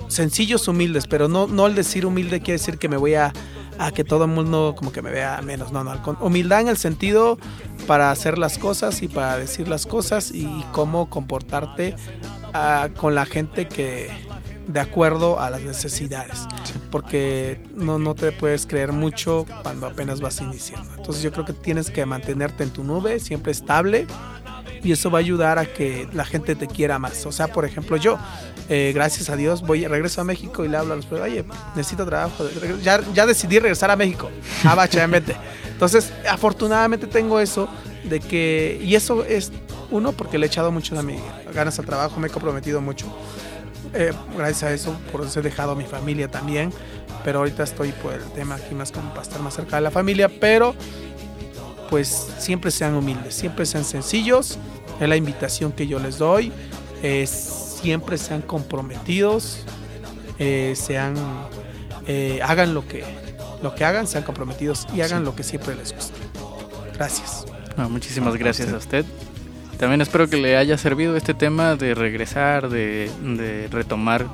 sencillos, 0.09 0.69
humildes, 0.69 1.07
pero 1.07 1.29
no, 1.29 1.47
no 1.47 1.67
el 1.67 1.75
decir 1.75 2.07
humilde 2.07 2.41
quiere 2.41 2.59
decir 2.59 2.79
que 2.79 2.89
me 2.89 2.97
voy 2.97 3.15
a, 3.15 3.33
a 3.79 3.91
que 3.91 4.05
todo 4.05 4.25
el 4.25 4.31
mundo 4.31 4.75
como 4.77 4.93
que 4.93 5.03
me 5.03 5.11
vea 5.11 5.41
menos, 5.43 5.73
no, 5.73 5.85
no, 5.85 5.91
al 5.91 6.03
con- 6.03 6.17
humildad 6.21 6.61
en 6.63 6.69
el 6.69 6.77
sentido 6.77 7.39
para 7.87 8.11
hacer 8.11 8.39
las 8.39 8.59
cosas 8.59 9.03
y 9.03 9.09
para 9.09 9.37
decir 9.37 9.69
las 9.69 9.87
cosas 9.87 10.31
y 10.33 10.65
cómo 10.73 11.09
comportarte 11.11 11.95
ah, 12.55 12.89
con 12.97 13.15
la 13.15 13.27
gente 13.27 13.69
que 13.69 14.11
de 14.67 14.81
acuerdo 14.81 15.39
a 15.39 15.49
las 15.51 15.61
necesidades. 15.61 16.47
Porque 16.91 17.61
no, 17.75 17.99
no 18.01 18.15
te 18.17 18.33
puedes 18.33 18.67
creer 18.67 18.93
mucho 18.93 19.47
cuando 19.63 19.87
apenas 19.87 20.21
vas 20.21 20.41
iniciando. 20.41 20.91
Entonces 20.97 21.23
yo 21.23 21.31
creo 21.31 21.45
que 21.45 21.53
tienes 21.53 21.91
que 21.91 22.05
mantenerte 22.05 22.65
en 22.65 22.71
tu 22.71 22.83
nube 22.83 23.21
siempre 23.21 23.53
estable 23.53 24.07
y 24.87 24.93
eso 24.93 25.11
va 25.11 25.19
a 25.19 25.21
ayudar 25.21 25.59
a 25.59 25.67
que 25.67 26.09
la 26.13 26.25
gente 26.25 26.55
te 26.55 26.69
quiera 26.69 26.99
más. 27.01 27.27
O 27.27 27.33
sea, 27.33 27.49
por 27.49 27.65
ejemplo, 27.65 27.97
yo, 27.97 28.19
eh, 28.69 28.93
gracias 28.95 29.29
a 29.29 29.37
Dios, 29.37 29.63
voy 29.63 29.85
regreso 29.85 30.21
a 30.21 30.25
México 30.25 30.65
y 30.65 30.69
le 30.69 30.77
hablo 30.77 30.93
a 30.93 30.97
los 30.97 31.11
oye, 31.11 31.45
necesito 31.75 32.07
trabajo. 32.07 32.45
Ya, 32.83 33.01
ya 33.13 33.27
decidí 33.27 33.59
regresar 33.59 33.91
a 33.91 33.97
México. 33.97 34.31
Ah, 34.65 34.77
bachamente. 34.77 35.37
Entonces, 35.73 36.13
afortunadamente 36.29 37.09
tengo 37.09 37.41
eso 37.41 37.69
de 38.05 38.21
que, 38.21 38.81
y 38.81 38.95
eso 38.95 39.25
es 39.25 39.51
uno 39.91 40.13
porque 40.13 40.39
le 40.39 40.47
he 40.47 40.49
echado 40.49 40.71
mucho 40.71 40.97
a 40.99 41.03
mi 41.03 41.19
ganas 41.53 41.79
al 41.79 41.85
trabajo, 41.85 42.21
me 42.21 42.29
he 42.29 42.31
comprometido 42.31 42.81
mucho. 42.81 43.07
Eh, 43.93 44.13
gracias 44.37 44.63
a 44.63 44.73
eso, 44.73 44.97
por 45.11 45.25
eso 45.25 45.41
he 45.41 45.43
dejado 45.43 45.73
a 45.73 45.75
mi 45.75 45.85
familia 45.85 46.29
también. 46.29 46.73
Pero 47.25 47.41
ahorita 47.41 47.65
estoy 47.65 47.91
por 47.91 48.13
el 48.13 48.23
tema 48.33 48.55
aquí 48.55 48.75
más 48.75 48.93
como 48.93 49.11
para 49.11 49.23
estar 49.23 49.41
más 49.41 49.55
cerca 49.55 49.77
de 49.77 49.83
la 49.83 49.91
familia. 49.91 50.29
Pero 50.29 50.77
pues 51.91 52.29
siempre 52.39 52.71
sean 52.71 52.95
humildes, 52.95 53.35
siempre 53.35 53.67
sean 53.67 53.85
sencillos. 53.85 54.59
Es 55.01 55.09
la 55.09 55.17
invitación 55.17 55.73
que 55.73 55.87
yo 55.87 55.99
les 55.99 56.19
doy. 56.19 56.53
Eh, 57.03 57.27
siempre 57.27 58.19
sean 58.19 58.43
comprometidos. 58.43 59.65
eh, 60.39 60.75
sean 60.77 61.15
eh, 62.07 62.41
hagan 62.43 62.75
lo 62.75 62.87
que 62.87 63.05
lo 63.63 63.75
que 63.75 63.85
hagan, 63.85 64.07
sean 64.07 64.23
comprometidos 64.23 64.87
y 64.95 65.01
hagan 65.01 65.25
lo 65.25 65.35
que 65.35 65.43
siempre 65.43 65.75
les 65.75 65.95
gusta. 65.95 66.15
Gracias. 66.95 67.47
No, 67.77 67.89
muchísimas 67.89 68.37
gracias 68.37 68.73
a 68.73 68.77
usted. 68.77 69.05
También 69.79 70.01
espero 70.01 70.29
que 70.29 70.37
le 70.37 70.57
haya 70.57 70.79
servido 70.79 71.17
este 71.17 71.35
tema 71.35 71.75
de 71.77 71.95
regresar, 71.95 72.69
de, 72.69 73.11
de 73.23 73.69
retomar 73.71 74.27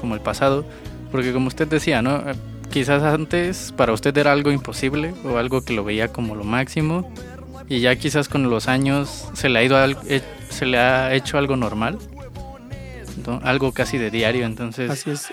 como 0.00 0.14
el 0.14 0.20
pasado, 0.20 0.64
porque 1.10 1.32
como 1.32 1.48
usted 1.48 1.66
decía, 1.68 2.02
¿no? 2.02 2.18
Eh, 2.30 2.34
Quizás 2.70 3.02
antes 3.04 3.72
para 3.76 3.92
usted 3.92 4.14
era 4.18 4.32
algo 4.32 4.50
imposible 4.50 5.14
o 5.24 5.38
algo 5.38 5.62
que 5.62 5.72
lo 5.72 5.84
veía 5.84 6.08
como 6.08 6.34
lo 6.34 6.44
máximo 6.44 7.10
y 7.68 7.80
ya 7.80 7.96
quizás 7.96 8.28
con 8.28 8.48
los 8.50 8.68
años 8.68 9.28
se 9.34 9.48
le 9.48 9.58
ha 9.58 9.62
ido 9.64 9.76
al- 9.76 9.98
eh, 10.08 10.22
se 10.50 10.66
le 10.66 10.78
ha 10.78 11.12
hecho 11.14 11.38
algo 11.38 11.56
normal, 11.56 11.98
¿no? 13.26 13.40
algo 13.44 13.72
casi 13.72 13.98
de 13.98 14.10
diario, 14.10 14.46
entonces 14.46 14.90
Así 14.90 15.10
es. 15.10 15.26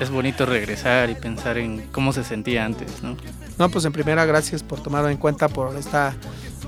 es 0.00 0.10
bonito 0.10 0.46
regresar 0.46 1.10
y 1.10 1.14
pensar 1.14 1.58
en 1.58 1.86
cómo 1.92 2.12
se 2.12 2.24
sentía 2.24 2.64
antes, 2.64 3.02
¿no? 3.02 3.16
No, 3.58 3.68
pues 3.68 3.84
en 3.84 3.92
primera, 3.92 4.24
gracias 4.24 4.62
por 4.64 4.82
tomarlo 4.82 5.08
en 5.10 5.16
cuenta 5.16 5.48
por 5.48 5.76
esta 5.76 6.14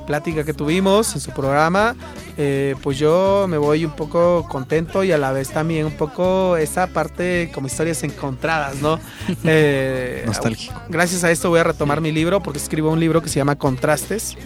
plática 0.07 0.44
que 0.44 0.55
tuvimos 0.55 1.12
en 1.16 1.20
su 1.20 1.33
programa. 1.33 1.96
Eh, 2.38 2.77
pues 2.81 2.96
yo 2.96 3.46
me 3.49 3.59
voy 3.59 3.85
un 3.85 3.90
poco 3.96 4.46
contento 4.49 5.03
y 5.03 5.11
a 5.11 5.18
la 5.18 5.33
vez 5.33 5.51
también 5.51 5.85
un 5.87 5.96
poco 5.96 6.57
esa 6.57 6.87
parte 6.87 7.51
como 7.53 7.66
historias 7.66 8.05
encontradas, 8.05 8.77
¿no? 8.77 9.01
Eh, 9.44 10.22
Nostálgico. 10.27 10.81
Gracias 10.88 11.25
a 11.25 11.33
esto 11.33 11.49
voy 11.49 11.59
a 11.59 11.64
retomar 11.64 12.01
mi 12.01 12.12
libro 12.12 12.40
porque 12.40 12.59
escribo 12.61 12.92
un 12.92 13.01
libro 13.01 13.20
que 13.20 13.29
se 13.29 13.37
llama 13.40 13.57
Contrastes, 13.57 14.37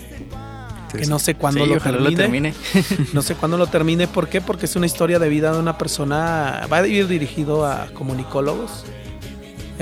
que 0.92 1.07
no 1.07 1.18
sé 1.18 1.35
cuándo 1.35 1.64
Sí, 1.64 1.70
lo 1.70 1.81
termine. 1.81 2.11
lo 2.11 2.16
termine. 2.16 2.55
No 3.12 3.22
sé 3.22 3.35
cuándo 3.35 3.57
lo 3.59 3.66
termine. 3.66 4.07
¿Por 4.09 4.29
qué? 4.29 4.40
Porque 4.40 4.66
es 4.66 4.76
una 4.76 4.87
historia 4.87 5.18
de 5.18 5.29
vida 5.29 5.53
de 5.53 5.59
una 5.59 5.79
persona. 5.79 6.66
Va 6.72 6.79
a 6.79 6.87
ir 6.87 7.07
dirigido 7.09 7.66
a 7.66 7.87
comunicólogos. 7.94 8.85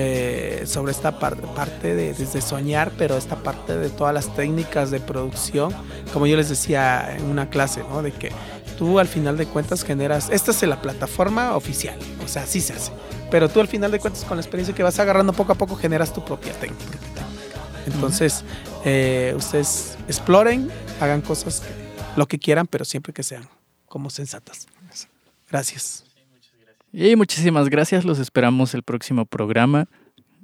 eh, 0.01 0.63
sobre 0.67 0.93
esta 0.93 1.19
par- 1.19 1.37
parte 1.57 1.97
de 1.97 2.15
desde 2.15 2.41
soñar, 2.41 2.93
pero 2.97 3.17
esta 3.17 3.35
parte 3.37 3.77
de 3.77 3.91
todas 3.91 4.15
las 4.15 4.33
técnicas 4.37 4.93
de 4.93 5.01
producción. 5.01 5.73
Como 6.13 6.27
yo 6.29 6.37
les 6.37 6.49
decía 6.49 7.17
en 7.17 7.25
una 7.25 7.51
clase, 7.51 7.83
¿no? 7.91 8.01
De 8.01 8.13
que 8.13 8.31
tú 8.79 9.01
al 9.01 9.09
final 9.09 9.37
de 9.37 9.47
cuentas 9.47 9.83
generas. 9.83 10.29
Esta 10.31 10.53
es 10.53 10.63
la 10.63 10.81
plataforma 10.81 11.57
oficial. 11.57 11.99
O 12.25 12.29
sea, 12.29 12.43
así 12.45 12.61
se 12.61 12.75
hace. 12.75 12.93
Pero 13.29 13.49
tú 13.49 13.59
al 13.61 13.67
final 13.67 13.91
de 13.91 13.99
cuentas, 13.99 14.23
con 14.25 14.37
la 14.37 14.41
experiencia 14.43 14.73
que 14.73 14.85
vas 14.85 14.97
agarrando 15.01 15.33
poco 15.33 15.51
a 15.51 15.57
poco, 15.57 15.75
generas 15.75 16.13
tu 16.13 16.25
propia 16.25 16.53
técnica. 16.53 16.97
Entonces, 17.87 18.45
eh, 18.85 19.35
ustedes 19.37 19.97
exploren, 20.07 20.71
hagan 21.01 21.21
cosas, 21.21 21.63
lo 22.17 22.27
que 22.27 22.39
quieran, 22.39 22.67
pero 22.67 22.85
siempre 22.85 23.13
que 23.13 23.23
sean 23.23 23.49
como 23.87 24.11
sensatas. 24.11 24.67
Gracias. 25.51 26.05
Y 26.93 27.17
muchísimas 27.17 27.69
gracias, 27.69 28.05
los 28.05 28.19
esperamos 28.19 28.75
el 28.75 28.83
próximo 28.83 29.27
programa. 29.27 29.89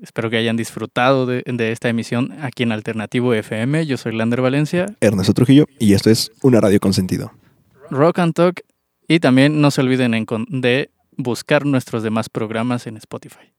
Espero 0.03 0.29
que 0.29 0.37
hayan 0.37 0.57
disfrutado 0.57 1.27
de, 1.27 1.43
de 1.47 1.73
esta 1.73 1.88
emisión 1.88 2.37
aquí 2.43 2.62
en 2.62 2.73
Alternativo 2.73 3.33
FM. 3.33 3.87
Yo 3.87 3.97
soy 3.97 4.14
Lander 4.14 4.43
Valencia, 4.43 4.95
Ernesto 5.01 5.33
Trujillo 5.33 5.67
y 5.79 5.95
esto 5.95 6.11
es 6.11 6.33
una 6.43 6.61
radio 6.61 6.81
con 6.81 6.93
sentido. 6.93 7.33
Rock 7.90 8.19
and 8.19 8.35
Talk. 8.35 8.61
Y 9.07 9.21
también 9.21 9.61
no 9.61 9.71
se 9.71 9.83
olviden 9.83 10.27
de 10.49 10.90
buscar 11.17 11.67
nuestros 11.67 12.03
demás 12.03 12.29
programas 12.29 12.87
en 12.87 12.97
Spotify. 12.97 13.53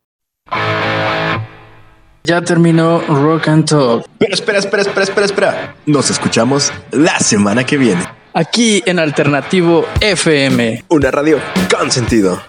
Ya 2.26 2.42
terminó 2.42 3.02
Rock 3.08 3.48
and 3.50 3.70
Talk. 3.70 4.08
Pero 4.18 4.34
espera, 4.34 4.58
espera, 4.58 4.82
espera, 4.82 5.04
espera, 5.04 5.26
espera. 5.26 5.76
Nos 5.86 6.10
escuchamos 6.10 6.74
la 6.92 7.20
semana 7.20 7.64
que 7.64 7.78
viene. 7.78 8.04
Aquí 8.34 8.82
en 8.88 8.98
Alternativo 8.98 9.86
FM. 10.02 10.86
Una 10.90 11.12
radio 11.12 11.38
con 11.70 11.92
sentido. 11.92 12.42